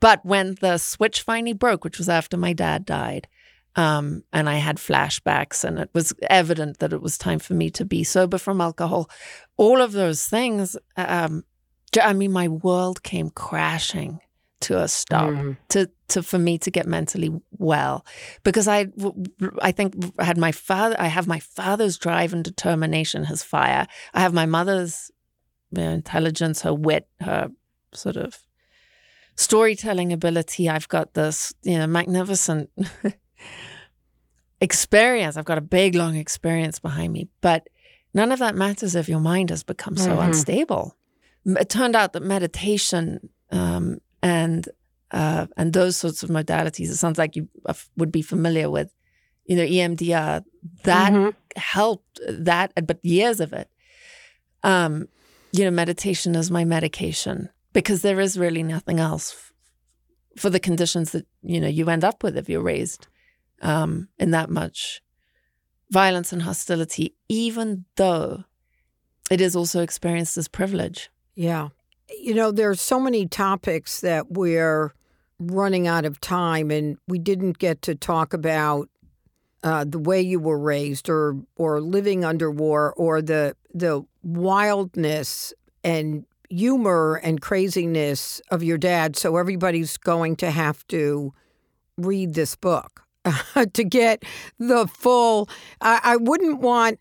But 0.00 0.24
when 0.24 0.56
the 0.60 0.78
switch 0.78 1.22
finally 1.22 1.52
broke, 1.52 1.84
which 1.84 1.98
was 1.98 2.08
after 2.08 2.36
my 2.36 2.52
dad 2.52 2.84
died, 2.84 3.28
um, 3.76 4.24
and 4.32 4.48
I 4.48 4.56
had 4.56 4.76
flashbacks, 4.76 5.64
and 5.64 5.78
it 5.78 5.90
was 5.94 6.12
evident 6.28 6.78
that 6.78 6.92
it 6.92 7.00
was 7.00 7.16
time 7.16 7.38
for 7.38 7.54
me 7.54 7.70
to 7.70 7.84
be 7.84 8.04
sober 8.04 8.36
from 8.36 8.60
alcohol. 8.60 9.08
All 9.56 9.80
of 9.80 9.92
those 9.92 10.26
things, 10.26 10.76
um, 10.96 11.44
I 12.00 12.12
mean, 12.12 12.32
my 12.32 12.48
world 12.48 13.02
came 13.02 13.30
crashing 13.30 14.20
to 14.62 14.80
a 14.80 14.88
stop 14.88 15.30
mm. 15.30 15.56
to 15.68 15.90
to 16.08 16.22
for 16.22 16.38
me 16.38 16.58
to 16.58 16.70
get 16.70 16.86
mentally 16.86 17.30
well. 17.58 18.04
Because 18.42 18.68
I 18.68 18.88
I 19.60 19.72
think 19.72 19.94
I 20.18 20.24
had 20.24 20.38
my 20.38 20.52
father 20.52 20.96
I 20.98 21.06
have 21.06 21.26
my 21.26 21.40
father's 21.40 21.98
drive 21.98 22.32
and 22.32 22.44
determination 22.44 23.24
his 23.24 23.42
fire. 23.42 23.86
I 24.14 24.20
have 24.20 24.32
my 24.32 24.46
mother's 24.46 25.10
intelligence 25.74 26.62
her 26.62 26.74
wit 26.74 27.08
her 27.20 27.50
sort 27.94 28.16
of 28.16 28.38
storytelling 29.36 30.12
ability. 30.12 30.68
I've 30.68 30.88
got 30.88 31.14
this 31.14 31.52
you 31.62 31.78
know 31.78 31.86
magnificent 31.86 32.70
experience. 34.60 35.36
I've 35.36 35.44
got 35.44 35.58
a 35.58 35.62
big 35.62 35.94
long 35.94 36.16
experience 36.16 36.78
behind 36.78 37.12
me. 37.12 37.28
But 37.40 37.68
none 38.14 38.32
of 38.32 38.38
that 38.38 38.54
matters 38.54 38.94
if 38.94 39.08
your 39.08 39.20
mind 39.20 39.50
has 39.50 39.62
become 39.62 39.96
so 39.96 40.10
mm-hmm. 40.10 40.28
unstable. 40.28 40.96
It 41.44 41.68
turned 41.68 41.96
out 41.96 42.12
that 42.12 42.22
meditation 42.22 43.28
um, 43.50 43.98
and 44.22 44.68
uh, 45.10 45.46
and 45.56 45.72
those 45.72 45.96
sorts 45.96 46.22
of 46.22 46.30
modalities. 46.30 46.90
It 46.90 46.96
sounds 46.96 47.18
like 47.18 47.36
you 47.36 47.48
would 47.96 48.10
be 48.10 48.22
familiar 48.22 48.70
with, 48.70 48.92
you 49.44 49.56
know, 49.56 49.64
EMDR. 49.64 50.42
That 50.84 51.12
mm-hmm. 51.12 51.30
helped 51.56 52.20
that, 52.26 52.72
but 52.86 53.04
years 53.04 53.40
of 53.40 53.52
it. 53.52 53.68
Um, 54.62 55.08
you 55.52 55.64
know, 55.64 55.70
meditation 55.70 56.34
is 56.34 56.50
my 56.50 56.64
medication 56.64 57.50
because 57.72 58.02
there 58.02 58.20
is 58.20 58.38
really 58.38 58.62
nothing 58.62 59.00
else 59.00 59.32
f- 59.32 59.52
for 60.40 60.48
the 60.48 60.60
conditions 60.60 61.12
that 61.12 61.26
you 61.42 61.60
know 61.60 61.68
you 61.68 61.90
end 61.90 62.04
up 62.04 62.22
with 62.22 62.38
if 62.38 62.48
you're 62.48 62.62
raised 62.62 63.08
um, 63.60 64.08
in 64.18 64.30
that 64.30 64.48
much 64.48 65.02
violence 65.90 66.32
and 66.32 66.42
hostility, 66.42 67.14
even 67.28 67.84
though 67.96 68.44
it 69.30 69.40
is 69.40 69.54
also 69.54 69.82
experienced 69.82 70.38
as 70.38 70.48
privilege. 70.48 71.10
Yeah. 71.34 71.68
You 72.18 72.34
know, 72.34 72.50
there's 72.50 72.80
so 72.80 73.00
many 73.00 73.26
topics 73.26 74.00
that 74.00 74.32
we're 74.32 74.92
running 75.38 75.86
out 75.86 76.04
of 76.04 76.20
time, 76.20 76.70
and 76.70 76.98
we 77.08 77.18
didn't 77.18 77.58
get 77.58 77.82
to 77.82 77.94
talk 77.94 78.32
about 78.32 78.88
uh, 79.62 79.84
the 79.84 79.98
way 79.98 80.20
you 80.20 80.38
were 80.40 80.58
raised, 80.58 81.08
or 81.08 81.36
or 81.56 81.80
living 81.80 82.24
under 82.24 82.50
war, 82.50 82.92
or 82.96 83.22
the 83.22 83.56
the 83.72 84.04
wildness 84.22 85.52
and 85.84 86.24
humor 86.50 87.20
and 87.22 87.40
craziness 87.40 88.40
of 88.50 88.62
your 88.62 88.78
dad. 88.78 89.16
So 89.16 89.36
everybody's 89.36 89.96
going 89.96 90.36
to 90.36 90.50
have 90.50 90.86
to 90.88 91.32
read 91.96 92.34
this 92.34 92.56
book 92.56 93.02
to 93.72 93.84
get 93.84 94.24
the 94.58 94.86
full. 94.86 95.48
I, 95.80 96.00
I 96.02 96.16
wouldn't 96.16 96.60
want 96.60 96.98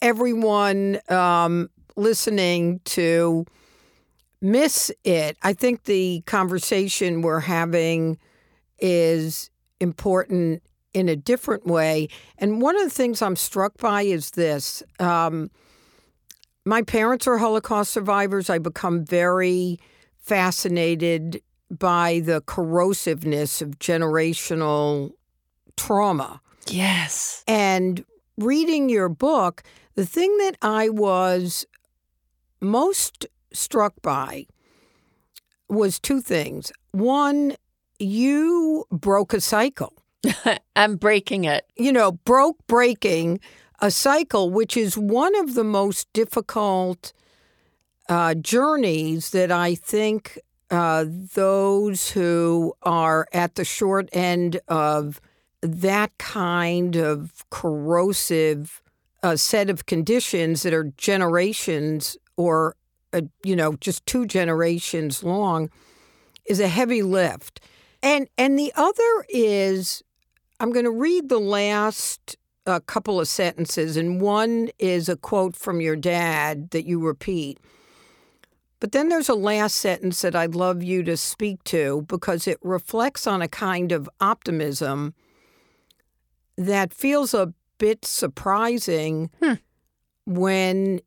everyone 0.00 0.98
um, 1.08 1.68
listening 1.96 2.80
to 2.84 3.44
miss 4.44 4.92
it. 5.04 5.38
I 5.42 5.54
think 5.54 5.84
the 5.84 6.22
conversation 6.26 7.22
we're 7.22 7.40
having 7.40 8.18
is 8.78 9.50
important 9.80 10.62
in 10.92 11.08
a 11.08 11.16
different 11.16 11.66
way. 11.66 12.08
And 12.36 12.60
one 12.60 12.76
of 12.76 12.82
the 12.82 12.90
things 12.90 13.22
I'm 13.22 13.36
struck 13.36 13.78
by 13.78 14.02
is 14.02 14.32
this. 14.32 14.82
Um, 15.00 15.50
my 16.66 16.82
parents 16.82 17.26
are 17.26 17.38
Holocaust 17.38 17.90
survivors. 17.90 18.50
I 18.50 18.58
become 18.58 19.04
very 19.04 19.80
fascinated 20.18 21.42
by 21.70 22.20
the 22.20 22.42
corrosiveness 22.42 23.62
of 23.62 23.78
generational 23.78 25.12
trauma. 25.76 26.40
Yes. 26.68 27.44
And 27.48 28.04
reading 28.36 28.90
your 28.90 29.08
book, 29.08 29.62
the 29.94 30.06
thing 30.06 30.36
that 30.38 30.56
I 30.60 30.90
was 30.90 31.66
most 32.60 33.26
struck 33.54 33.94
by 34.02 34.46
was 35.68 35.98
two 35.98 36.20
things. 36.20 36.72
One, 36.92 37.56
you 37.98 38.84
broke 38.90 39.32
a 39.32 39.40
cycle. 39.40 39.94
I'm 40.76 40.96
breaking 40.96 41.44
it. 41.44 41.66
You 41.76 41.92
know, 41.92 42.12
broke 42.12 42.58
breaking 42.66 43.40
a 43.80 43.90
cycle, 43.90 44.50
which 44.50 44.76
is 44.76 44.96
one 44.96 45.34
of 45.36 45.54
the 45.54 45.64
most 45.64 46.12
difficult 46.12 47.12
uh, 48.08 48.34
journeys 48.34 49.30
that 49.30 49.50
I 49.50 49.74
think 49.74 50.38
uh, 50.70 51.04
those 51.08 52.10
who 52.10 52.74
are 52.82 53.28
at 53.32 53.54
the 53.54 53.64
short 53.64 54.08
end 54.12 54.60
of 54.68 55.20
that 55.62 56.16
kind 56.18 56.96
of 56.96 57.44
corrosive 57.50 58.82
uh, 59.22 59.36
set 59.36 59.70
of 59.70 59.86
conditions 59.86 60.62
that 60.62 60.74
are 60.74 60.92
generations 60.96 62.16
or 62.36 62.76
uh, 63.14 63.22
you 63.42 63.56
know 63.56 63.76
just 63.76 64.04
two 64.06 64.26
generations 64.26 65.22
long 65.22 65.70
is 66.46 66.60
a 66.60 66.68
heavy 66.68 67.02
lift 67.02 67.60
and 68.02 68.28
and 68.36 68.58
the 68.58 68.72
other 68.76 69.24
is 69.28 70.02
i'm 70.60 70.72
going 70.72 70.84
to 70.84 70.90
read 70.90 71.28
the 71.28 71.40
last 71.40 72.36
uh, 72.66 72.80
couple 72.80 73.20
of 73.20 73.28
sentences 73.28 73.96
and 73.96 74.20
one 74.20 74.68
is 74.78 75.08
a 75.08 75.16
quote 75.16 75.54
from 75.54 75.80
your 75.80 75.96
dad 75.96 76.70
that 76.70 76.86
you 76.86 76.98
repeat 76.98 77.58
but 78.84 78.92
then 78.92 79.08
there's 79.08 79.30
a 79.30 79.34
last 79.34 79.76
sentence 79.76 80.20
that 80.20 80.36
I'd 80.36 80.54
love 80.54 80.82
you 80.82 81.02
to 81.04 81.16
speak 81.16 81.64
to 81.64 82.04
because 82.06 82.46
it 82.46 82.58
reflects 82.60 83.26
on 83.26 83.40
a 83.40 83.48
kind 83.48 83.92
of 83.92 84.10
optimism 84.20 85.14
that 86.58 86.92
feels 86.92 87.32
a 87.32 87.54
bit 87.78 88.04
surprising 88.04 89.30
hmm. 89.42 89.54
when 90.26 91.00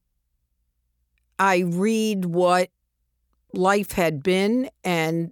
I 1.39 1.59
read 1.59 2.25
what 2.25 2.69
life 3.53 3.93
had 3.93 4.23
been 4.23 4.69
and 4.83 5.31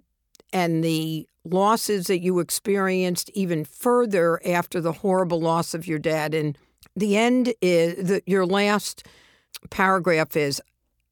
and 0.52 0.82
the 0.82 1.28
losses 1.44 2.06
that 2.06 2.20
you 2.20 2.38
experienced 2.38 3.30
even 3.34 3.64
further 3.64 4.40
after 4.46 4.80
the 4.80 4.92
horrible 4.92 5.40
loss 5.40 5.74
of 5.74 5.86
your 5.86 5.98
dad 5.98 6.34
and 6.34 6.56
the 6.96 7.16
end 7.16 7.52
is 7.60 8.08
the, 8.08 8.22
your 8.26 8.46
last 8.46 9.06
paragraph 9.70 10.36
is 10.36 10.62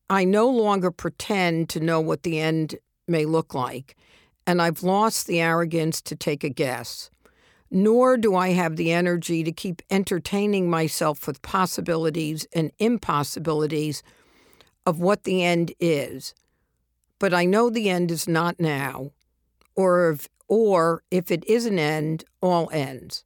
I 0.09 0.25
no 0.25 0.49
longer 0.49 0.91
pretend 0.91 1.69
to 1.71 1.81
know 1.81 2.01
what 2.01 2.23
the 2.23 2.41
end 2.41 2.77
may 3.09 3.25
look 3.25 3.55
like, 3.55 3.97
and 4.47 4.61
I've 4.61 4.83
lost 4.83 5.27
the 5.27 5.41
arrogance 5.41 6.01
to 6.03 6.17
take 6.17 6.45
a 6.45 6.49
guess. 6.49 7.11
Nor 7.71 8.17
do 8.17 8.37
I 8.37 8.51
have 8.51 8.77
the 8.77 8.93
energy 8.93 9.43
to 9.43 9.51
keep 9.51 9.83
entertaining 9.91 10.71
myself 10.71 11.27
with 11.27 11.43
possibilities 11.43 12.47
and 12.53 12.71
impossibilities 12.79 14.03
of 14.87 14.99
what 14.99 15.25
the 15.25 15.43
end 15.43 15.73
is. 15.81 16.35
But 17.19 17.33
I 17.33 17.45
know 17.45 17.71
the 17.71 17.89
end 17.89 18.11
is 18.11 18.29
not 18.29 18.61
now, 18.61 19.13
or 19.75 20.11
if, 20.11 20.29
or 20.49 21.03
if 21.11 21.31
it 21.31 21.45
is 21.47 21.67
an 21.67 21.79
end, 21.79 22.25
all 22.41 22.69
ends. 22.73 23.25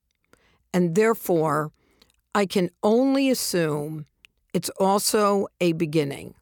And 0.73 0.95
therefore, 0.95 1.73
I 2.35 2.47
can 2.47 2.71
only 2.83 3.31
assume 3.31 4.07
it's 4.53 4.71
also 4.79 5.49
a 5.61 5.73
beginning 5.73 6.35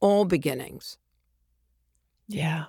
all 0.00 0.24
beginnings. 0.24 0.98
Yeah. 2.28 2.66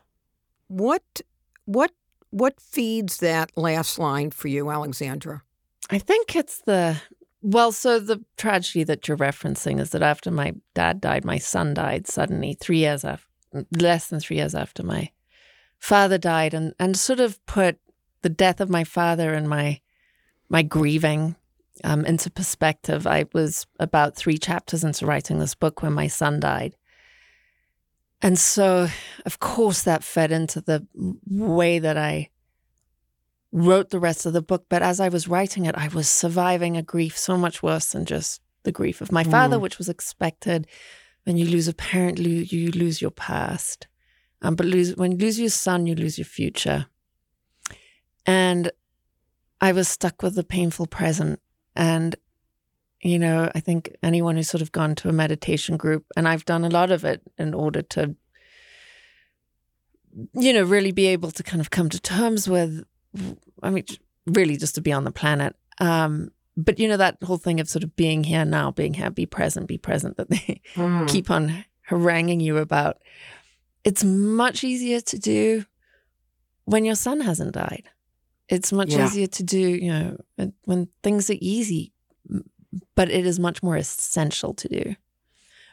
What 0.67 1.21
what 1.65 1.91
what 2.31 2.59
feeds 2.59 3.17
that 3.17 3.51
last 3.55 3.99
line 3.99 4.31
for 4.31 4.47
you, 4.47 4.69
Alexandra? 4.69 5.43
I 5.89 5.99
think 5.99 6.35
it's 6.35 6.61
the 6.61 7.01
well, 7.41 7.71
so 7.71 7.99
the 7.99 8.23
tragedy 8.37 8.83
that 8.83 9.07
you're 9.07 9.17
referencing 9.17 9.79
is 9.79 9.91
that 9.91 10.01
after 10.01 10.29
my 10.29 10.55
dad 10.73 10.99
died, 10.99 11.23
my 11.23 11.37
son 11.37 11.73
died 11.73 12.07
suddenly, 12.07 12.53
three 12.53 12.79
years 12.79 13.05
after, 13.05 13.27
less 13.71 14.07
than 14.07 14.19
three 14.19 14.37
years 14.37 14.53
after 14.53 14.83
my 14.83 15.11
father 15.77 16.17
died, 16.17 16.53
and 16.53 16.73
and 16.79 16.97
sort 16.97 17.19
of 17.19 17.43
put 17.45 17.79
the 18.21 18.29
death 18.29 18.59
of 18.59 18.69
my 18.69 18.83
father 18.83 19.33
and 19.33 19.47
my 19.47 19.79
my 20.49 20.61
grieving 20.61 21.35
um, 21.83 22.05
into 22.05 22.29
perspective. 22.29 23.07
I 23.07 23.25
was 23.33 23.65
about 23.79 24.15
three 24.15 24.37
chapters 24.37 24.83
into 24.83 25.05
writing 25.05 25.39
this 25.39 25.55
book 25.55 25.81
when 25.81 25.93
my 25.93 26.07
son 26.07 26.41
died, 26.41 26.75
and 28.21 28.37
so, 28.37 28.89
of 29.25 29.39
course, 29.39 29.83
that 29.83 30.03
fed 30.03 30.33
into 30.33 30.59
the 30.59 30.85
way 31.29 31.79
that 31.79 31.97
I 31.97 32.31
wrote 33.51 33.89
the 33.89 33.99
rest 33.99 34.25
of 34.25 34.33
the 34.33 34.41
book. 34.41 34.65
But 34.69 34.81
as 34.81 34.99
I 34.99 35.09
was 35.09 35.27
writing 35.27 35.65
it, 35.65 35.75
I 35.75 35.87
was 35.89 36.07
surviving 36.07 36.77
a 36.77 36.83
grief 36.83 37.17
so 37.17 37.37
much 37.37 37.63
worse 37.63 37.87
than 37.87 38.05
just 38.05 38.41
the 38.63 38.71
grief 38.71 39.01
of 39.01 39.11
my 39.11 39.23
mm. 39.23 39.31
father, 39.31 39.59
which 39.59 39.77
was 39.77 39.89
expected. 39.89 40.67
When 41.23 41.37
you 41.37 41.45
lose 41.45 41.67
a 41.67 41.73
parent, 41.73 42.19
you 42.19 42.71
lose 42.71 43.01
your 43.01 43.11
past. 43.11 43.87
Um, 44.41 44.55
but 44.55 44.65
lose, 44.65 44.95
when 44.95 45.13
you 45.13 45.17
lose 45.17 45.39
your 45.39 45.49
son, 45.49 45.85
you 45.85 45.95
lose 45.95 46.17
your 46.17 46.25
future. 46.25 46.87
And 48.25 48.71
I 49.59 49.71
was 49.71 49.87
stuck 49.87 50.21
with 50.21 50.35
the 50.35 50.43
painful 50.43 50.87
present. 50.87 51.39
And 51.75 52.15
you 53.01 53.17
know, 53.17 53.49
I 53.55 53.59
think 53.59 53.95
anyone 54.03 54.35
who's 54.35 54.49
sort 54.49 54.61
of 54.61 54.71
gone 54.71 54.95
to 54.95 55.09
a 55.09 55.13
meditation 55.13 55.77
group, 55.77 56.05
and 56.17 56.27
I've 56.27 56.45
done 56.45 56.65
a 56.65 56.69
lot 56.69 56.91
of 56.91 57.05
it 57.05 57.21
in 57.37 57.53
order 57.53 57.81
to, 57.81 58.15
you 60.33 60.53
know, 60.53 60.63
really 60.63 60.91
be 60.91 61.07
able 61.07 61.31
to 61.31 61.43
kind 61.43 61.61
of 61.61 61.69
come 61.69 61.89
to 61.89 61.99
terms 61.99 62.49
with, 62.49 62.83
I 63.63 63.69
mean, 63.69 63.85
really 64.25 64.57
just 64.57 64.75
to 64.75 64.81
be 64.81 64.91
on 64.91 65.03
the 65.03 65.11
planet. 65.11 65.55
Um, 65.79 66.31
but 66.57 66.79
you 66.79 66.87
know, 66.87 66.97
that 66.97 67.17
whole 67.23 67.37
thing 67.37 67.59
of 67.59 67.69
sort 67.69 67.83
of 67.83 67.95
being 67.95 68.23
here 68.23 68.45
now, 68.45 68.71
being 68.71 68.93
here, 68.93 69.09
be 69.09 69.25
present, 69.25 69.67
be 69.67 69.77
present 69.77 70.17
that 70.17 70.29
they 70.29 70.61
mm. 70.75 71.07
keep 71.11 71.31
on 71.31 71.65
haranguing 71.83 72.39
you 72.39 72.57
about. 72.57 72.97
It's 73.83 74.03
much 74.03 74.63
easier 74.63 74.99
to 75.01 75.17
do 75.17 75.65
when 76.65 76.85
your 76.85 76.95
son 76.95 77.21
hasn't 77.21 77.53
died. 77.53 77.89
It's 78.49 78.73
much 78.73 78.89
yeah. 78.89 79.05
easier 79.05 79.27
to 79.27 79.43
do, 79.43 79.59
you 79.59 79.91
know, 79.91 80.51
when 80.65 80.89
things 81.03 81.29
are 81.29 81.37
easy 81.39 81.93
but 82.95 83.09
it 83.09 83.25
is 83.25 83.39
much 83.39 83.63
more 83.63 83.75
essential 83.75 84.53
to 84.53 84.67
do 84.67 84.95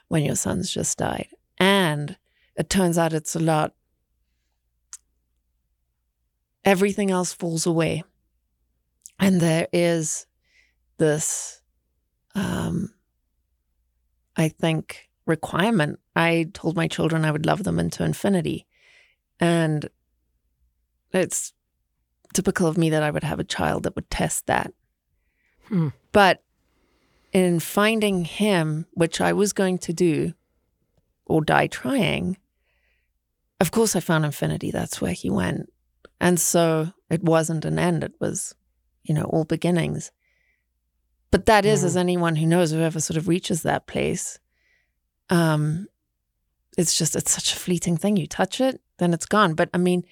when 0.08 0.24
your 0.24 0.36
son's 0.36 0.70
just 0.70 0.98
died. 0.98 1.28
And 1.58 2.16
it 2.56 2.70
turns 2.70 2.98
out 2.98 3.12
it's 3.12 3.34
a 3.34 3.40
lot, 3.40 3.74
everything 6.66 7.10
else 7.10 7.32
falls 7.32 7.64
away. 7.64 8.02
And 9.18 9.40
there 9.40 9.68
is 9.72 10.26
this, 10.98 11.62
um, 12.34 12.92
I 14.36 14.48
think, 14.48 15.08
requirement. 15.24 16.00
I 16.14 16.50
told 16.52 16.76
my 16.76 16.88
children 16.88 17.24
I 17.24 17.30
would 17.30 17.46
love 17.46 17.64
them 17.64 17.78
into 17.78 18.04
infinity. 18.04 18.66
And 19.40 19.88
it's 21.12 21.52
typical 22.34 22.66
of 22.66 22.76
me 22.76 22.90
that 22.90 23.02
I 23.02 23.10
would 23.10 23.24
have 23.24 23.40
a 23.40 23.44
child 23.44 23.84
that 23.84 23.94
would 23.94 24.10
test 24.10 24.46
that. 24.46 24.72
Hmm. 25.68 25.88
But 26.12 26.42
in 27.32 27.60
finding 27.60 28.24
him, 28.24 28.86
which 28.92 29.20
I 29.20 29.32
was 29.32 29.52
going 29.52 29.78
to 29.78 29.92
do 29.92 30.34
or 31.24 31.42
die 31.42 31.66
trying, 31.68 32.36
of 33.60 33.70
course 33.70 33.96
I 33.96 34.00
found 34.00 34.24
infinity. 34.24 34.70
That's 34.70 35.00
where 35.00 35.12
he 35.12 35.30
went. 35.30 35.70
And 36.20 36.40
so 36.40 36.92
it 37.10 37.22
wasn't 37.22 37.64
an 37.64 37.78
end, 37.78 38.02
it 38.04 38.14
was 38.20 38.54
you 39.06 39.14
know, 39.14 39.24
all 39.24 39.44
beginnings. 39.44 40.10
But 41.30 41.46
that 41.46 41.64
is, 41.64 41.84
as 41.84 41.96
anyone 41.96 42.36
who 42.36 42.46
knows, 42.46 42.70
whoever 42.70 43.00
sort 43.00 43.16
of 43.16 43.28
reaches 43.28 43.62
that 43.62 43.86
place, 43.86 44.38
um, 45.28 45.86
it's 46.78 46.96
just 46.96 47.14
it's 47.16 47.32
such 47.32 47.52
a 47.52 47.56
fleeting 47.56 47.96
thing. 47.96 48.16
You 48.16 48.26
touch 48.26 48.60
it, 48.60 48.80
then 48.98 49.12
it's 49.12 49.26
gone. 49.26 49.54
But 49.54 49.70
I 49.74 49.78
mean, 49.78 50.04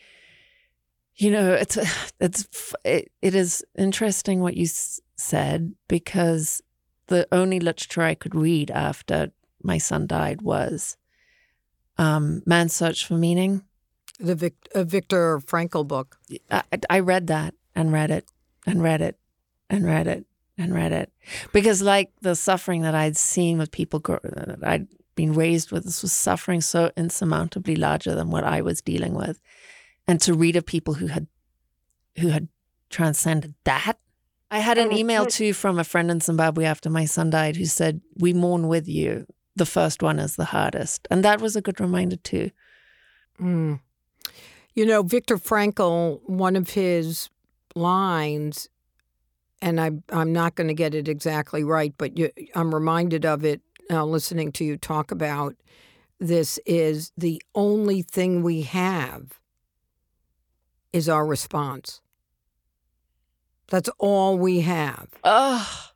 you 1.17 1.31
know, 1.31 1.53
it's 1.55 1.79
it's 2.21 2.75
it, 2.85 3.11
it 3.23 3.35
is 3.35 3.65
interesting 3.77 4.41
what 4.41 4.57
you 4.57 4.65
s- 4.65 5.01
said 5.17 5.75
because 5.89 6.63
the 7.07 7.27
only 7.33 7.61
literature 7.61 8.03
I 8.03 8.15
could 8.15 8.35
read 8.35 8.71
after 8.71 9.31
my 9.63 9.79
son 9.79 10.07
died 10.07 10.43
was 10.43 10.97
um, 11.97 12.43
Man's 12.45 12.75
Search 12.75 13.07
for 13.07 13.15
Meaning. 13.15 13.63
The 14.21 14.35
Vic- 14.35 14.69
Viktor 14.75 15.41
Frankl 15.41 15.87
book. 15.87 16.19
I, 16.51 16.63
I 16.89 17.01
read 17.01 17.27
that 17.29 17.55
and 17.75 17.93
read 17.93 18.11
it 18.11 18.29
and 18.67 18.83
read 18.83 19.01
it 19.01 19.19
and 19.69 19.85
read 19.85 20.07
it 20.07 20.27
and 20.57 20.75
read 20.75 20.93
it. 20.93 21.13
Because 21.53 21.83
like 21.83 22.13
the 22.21 22.37
suffering 22.37 22.83
that 22.83 22.95
I'd 22.95 23.17
seen 23.17 23.59
with 23.59 23.71
people 23.71 23.99
grow, 23.99 24.19
that 24.23 24.59
I'd 24.63 24.87
been 25.15 25.33
raised 25.33 25.71
with 25.71 25.85
this 25.85 26.03
was 26.03 26.13
suffering 26.13 26.61
so 26.61 26.91
insurmountably 26.97 27.77
larger 27.77 28.15
than 28.15 28.31
what 28.31 28.45
I 28.45 28.61
was 28.61 28.81
dealing 28.83 29.15
with. 29.15 29.41
And 30.07 30.21
to 30.23 30.35
read 30.35 30.57
of 30.57 30.67
people 30.67 30.95
who 30.95 31.07
had 31.07 31.27
who 32.19 32.29
had 32.29 32.49
transcended 32.91 33.55
that. 33.65 33.99
I 34.51 34.59
had 34.59 34.79
an 34.79 34.93
email 34.93 35.27
too 35.27 35.53
from 35.53 35.79
a 35.79 35.85
friend 35.85 36.11
in 36.11 36.21
Zimbabwe 36.21 36.65
after 36.65 36.89
my 36.89 37.07
son 37.07 37.31
died 37.31 37.57
who 37.57 37.65
said 37.65 38.01
we 38.17 38.33
mourn 38.33 38.69
with 38.69 38.87
you. 38.87 39.27
The 39.57 39.67
first 39.67 40.03
one 40.03 40.19
is 40.19 40.37
the 40.37 40.45
hardest. 40.45 41.09
And 41.11 41.25
that 41.25 41.41
was 41.41 41.57
a 41.57 41.63
good 41.63 41.81
reminder 41.81 42.17
too. 42.17 42.51
Mm. 43.41 43.81
You 44.75 44.87
know, 44.87 45.03
Viktor 45.03 45.39
Frankl, 45.39 46.21
one 46.25 46.57
of 46.57 46.71
his 46.71 47.31
lines, 47.75 48.69
and 49.63 49.81
I, 49.81 49.93
I'm 50.11 50.33
not 50.33 50.57
going 50.57 50.69
to 50.69 50.75
get 50.75 50.95
it 50.95 51.09
exactly 51.09 51.63
right, 51.63 51.95
but 51.97 52.19
you, 52.19 52.31
I'm 52.55 52.75
reminded 52.75 53.25
of 53.25 53.45
it 53.45 53.61
uh, 53.91 54.05
listening 54.05 54.53
to 54.53 54.65
you 54.65 54.77
talk 54.77 55.11
about 55.11 55.57
this 56.19 56.59
is 56.67 57.13
the 57.17 57.43
only 57.55 58.03
thing 58.03 58.43
we 58.43 58.63
have 58.63 59.39
is 60.93 61.09
our 61.09 61.27
response. 61.27 62.01
That's 63.69 63.91
all 63.99 64.39
we 64.39 64.61
have. 64.61 65.09
Oh, 65.25 65.91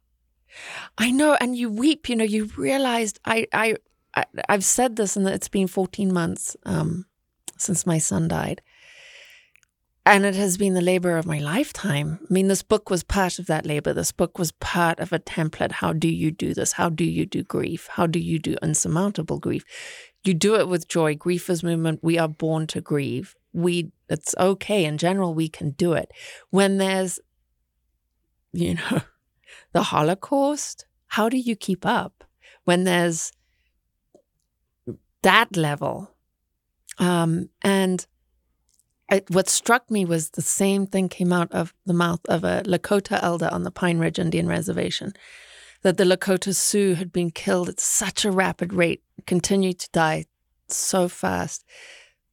I 0.96 1.10
know, 1.10 1.36
and 1.40 1.56
you 1.56 1.70
weep. 1.70 2.08
You 2.08 2.16
know, 2.16 2.24
you 2.24 2.46
realized 2.56 3.20
I, 3.24 3.46
I, 3.52 3.76
I 4.14 4.24
I've 4.48 4.64
said 4.64 4.96
this, 4.96 5.16
and 5.16 5.26
it's 5.28 5.48
been 5.48 5.68
14 5.68 6.12
months 6.12 6.56
um, 6.64 7.06
since 7.56 7.86
my 7.86 7.98
son 7.98 8.28
died, 8.28 8.60
and 10.06 10.24
it 10.24 10.34
has 10.34 10.56
been 10.56 10.74
the 10.74 10.80
labor 10.80 11.16
of 11.16 11.26
my 11.26 11.38
lifetime. 11.38 12.18
I 12.22 12.32
mean, 12.32 12.48
this 12.48 12.62
book 12.62 12.88
was 12.88 13.02
part 13.02 13.38
of 13.38 13.46
that 13.46 13.66
labor. 13.66 13.92
This 13.92 14.12
book 14.12 14.38
was 14.38 14.52
part 14.52 15.00
of 15.00 15.12
a 15.12 15.18
template. 15.18 15.72
How 15.72 15.92
do 15.92 16.08
you 16.08 16.30
do 16.30 16.54
this? 16.54 16.72
How 16.72 16.88
do 16.88 17.04
you 17.04 17.26
do 17.26 17.42
grief? 17.42 17.88
How 17.92 18.06
do 18.06 18.18
you 18.18 18.38
do 18.38 18.56
unsurmountable 18.62 19.38
grief? 19.38 19.64
You 20.24 20.34
do 20.34 20.56
it 20.56 20.68
with 20.68 20.88
joy. 20.88 21.14
Grief 21.14 21.50
is 21.50 21.62
movement. 21.62 22.00
We 22.02 22.18
are 22.18 22.28
born 22.28 22.66
to 22.68 22.80
grieve. 22.80 23.34
We, 23.52 23.92
it's 24.08 24.34
okay. 24.38 24.84
In 24.84 24.98
general, 24.98 25.34
we 25.34 25.48
can 25.48 25.70
do 25.70 25.92
it. 25.92 26.10
When 26.50 26.78
there's 26.78 27.20
you 28.52 28.74
know, 28.74 29.02
the 29.72 29.84
Holocaust, 29.84 30.86
how 31.08 31.28
do 31.28 31.36
you 31.36 31.56
keep 31.56 31.86
up 31.86 32.24
when 32.64 32.84
there's 32.84 33.32
that 35.22 35.56
level? 35.56 36.14
Um, 36.98 37.50
and 37.62 38.04
I, 39.10 39.22
what 39.28 39.48
struck 39.48 39.90
me 39.90 40.04
was 40.04 40.30
the 40.30 40.42
same 40.42 40.86
thing 40.86 41.08
came 41.08 41.32
out 41.32 41.50
of 41.52 41.72
the 41.86 41.94
mouth 41.94 42.20
of 42.28 42.44
a 42.44 42.62
Lakota 42.66 43.18
elder 43.22 43.48
on 43.50 43.62
the 43.62 43.70
Pine 43.70 43.98
Ridge 43.98 44.18
Indian 44.18 44.46
Reservation 44.46 45.12
that 45.82 45.96
the 45.96 46.04
Lakota 46.04 46.54
Sioux 46.54 46.94
had 46.94 47.12
been 47.12 47.30
killed 47.30 47.68
at 47.68 47.80
such 47.80 48.24
a 48.24 48.30
rapid 48.32 48.72
rate, 48.72 49.02
continued 49.26 49.78
to 49.78 49.88
die 49.92 50.26
so 50.68 51.08
fast, 51.08 51.64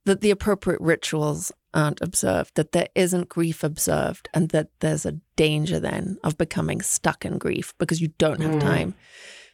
that 0.05 0.21
the 0.21 0.32
appropriate 0.32 0.82
rituals 0.82 1.51
aren't 1.73 2.01
observed, 2.01 2.55
that 2.55 2.71
there 2.71 2.88
isn't 2.95 3.30
grief 3.30 3.63
observed, 3.63 4.30
and 4.34 4.49
that 4.49 4.69
there's 4.80 5.05
a 5.05 5.19
danger 5.36 5.80
then 5.80 6.17
of 6.23 6.38
becoming 6.38 6.82
stuck 6.82 7.23
in 7.26 7.38
grief 7.38 7.73
because 7.78 8.01
you 8.01 8.09
don't 8.17 8.41
have 8.41 8.55
Mm. 8.55 8.61
time 8.61 8.95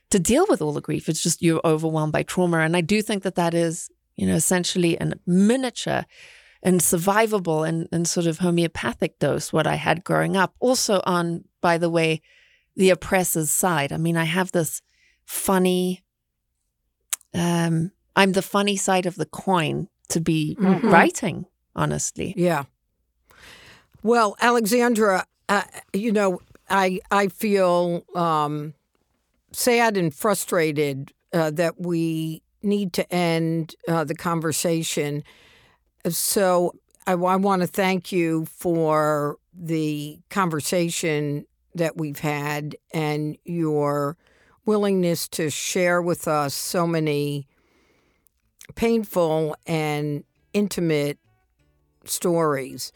to 0.10 0.20
deal 0.20 0.46
with 0.50 0.62
all 0.62 0.74
the 0.74 0.82
grief. 0.82 1.10
It's 1.10 1.24
just 1.24 1.42
you're 1.42 1.62
overwhelmed 1.66 2.14
by 2.14 2.24
trauma. 2.24 2.60
And 2.60 2.76
I 2.78 2.82
do 2.82 3.02
think 3.02 3.24
that 3.24 3.36
that 3.36 3.54
is, 3.54 3.90
you 4.16 4.26
know, 4.28 4.36
essentially 4.36 4.98
a 4.98 5.14
miniature 5.26 6.06
and 6.64 6.80
survivable 6.82 7.68
and, 7.68 7.88
and 7.92 8.08
sort 8.08 8.28
of 8.28 8.40
homeopathic 8.40 9.18
dose 9.20 9.52
what 9.52 9.66
I 9.68 9.76
had 9.76 10.04
growing 10.04 10.38
up. 10.38 10.54
Also, 10.60 11.02
on, 11.06 11.46
by 11.62 11.78
the 11.78 11.90
way, 11.90 12.22
the 12.76 12.90
oppressor's 12.90 13.50
side. 13.52 13.92
I 13.92 13.98
mean, 13.98 14.16
I 14.18 14.26
have 14.26 14.52
this 14.52 14.82
funny, 15.26 16.04
um, 17.34 17.92
I'm 18.16 18.34
the 18.34 18.42
funny 18.42 18.76
side 18.78 19.06
of 19.06 19.16
the 19.16 19.26
coin 19.26 19.88
to 20.10 20.20
be 20.22 20.56
Mhm. 20.60 20.92
writing, 20.92 21.46
honestly. 21.76 22.34
Yeah. 22.38 22.66
Well, 24.04 24.36
Alexandra, 24.42 25.26
uh, 25.48 25.64
you 25.94 26.12
know, 26.12 26.42
I 26.70 27.00
I 27.12 27.28
feel 27.28 28.04
um, 28.16 28.74
sad 29.52 29.98
and 29.98 30.14
frustrated 30.14 31.12
uh, 31.34 31.52
that 31.52 31.80
we 31.80 32.42
need 32.64 32.94
to 32.94 33.14
end 33.14 33.76
uh, 33.88 34.04
the 34.04 34.16
conversation. 34.16 35.24
So 36.10 36.76
I, 37.08 37.16
want 37.16 37.62
to 37.62 37.68
thank 37.68 38.12
you 38.12 38.46
for 38.46 39.38
the 39.54 40.20
conversation 40.30 41.46
that 41.76 41.98
we've 41.98 42.20
had 42.20 42.76
and 42.94 43.38
your 43.44 44.18
willingness 44.66 45.28
to 45.30 45.50
share 45.50 46.02
with 46.02 46.28
us 46.28 46.54
so 46.54 46.86
many 46.86 47.48
painful 48.76 49.56
and 49.66 50.24
intimate 50.54 51.18
stories. 52.06 52.92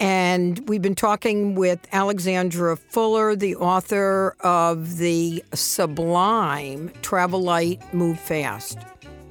And 0.00 0.68
we've 0.68 0.82
been 0.82 0.96
talking 0.96 1.54
with 1.54 1.86
Alexandra 1.92 2.76
Fuller, 2.76 3.36
the 3.36 3.56
author 3.56 4.36
of 4.40 4.98
the 4.98 5.42
sublime 5.54 6.90
Travel 7.02 7.42
Light, 7.42 7.80
Move 7.94 8.18
Fast. 8.18 8.78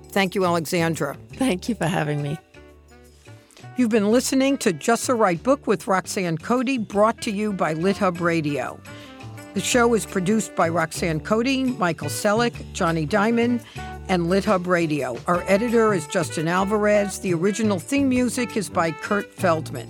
Thank 0.09 0.35
you, 0.35 0.45
Alexandra. 0.45 1.17
Thank 1.33 1.67
you 1.67 1.75
for 1.75 1.87
having 1.87 2.21
me. 2.21 2.37
You've 3.75 3.89
been 3.89 4.11
listening 4.11 4.59
to 4.59 4.71
Just 4.71 5.07
the 5.07 5.15
Right 5.15 5.41
Book 5.41 5.65
with 5.65 5.87
Roxanne 5.87 6.37
Coady, 6.37 6.77
brought 6.77 7.19
to 7.21 7.31
you 7.31 7.51
by 7.51 7.73
LitHub 7.73 8.19
Radio. 8.19 8.79
The 9.55 9.61
show 9.61 9.95
is 9.95 10.05
produced 10.05 10.55
by 10.55 10.69
Roxanne 10.69 11.19
Coady, 11.19 11.63
Michael 11.63 12.09
Selleck, 12.09 12.53
Jonny 12.73 13.07
Diamond, 13.07 13.63
and 14.09 14.27
LitHub 14.27 14.67
Radio. 14.67 15.17
Our 15.25 15.41
editor 15.47 15.91
is 15.91 16.05
Justin 16.05 16.47
Alvarez. 16.47 17.17
The 17.17 17.33
original 17.33 17.79
theme 17.79 18.09
music 18.09 18.55
is 18.55 18.69
by 18.69 18.91
Kurt 18.91 19.33
Feldman. 19.33 19.89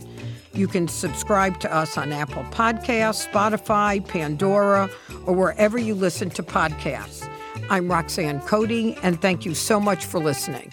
You 0.54 0.70
can 0.70 0.88
subscribe 0.88 1.60
to 1.60 1.76
us 1.76 1.98
on 1.98 2.14
Apple 2.14 2.44
Podcasts, 2.52 3.30
Spotify, 3.30 4.08
Pandora, 4.08 4.90
or 5.26 5.36
wherever 5.36 5.78
you 5.78 5.94
listen 5.94 6.30
to 6.30 6.44
podcasts. 6.44 7.30
I'm 7.70 7.92
Roxanne 7.92 8.40
Coady, 8.42 8.96
and 9.04 9.22
thank 9.22 9.44
you 9.44 9.54
so 9.54 9.82
much 9.82 10.06
for 10.06 10.22
listening. 10.22 10.72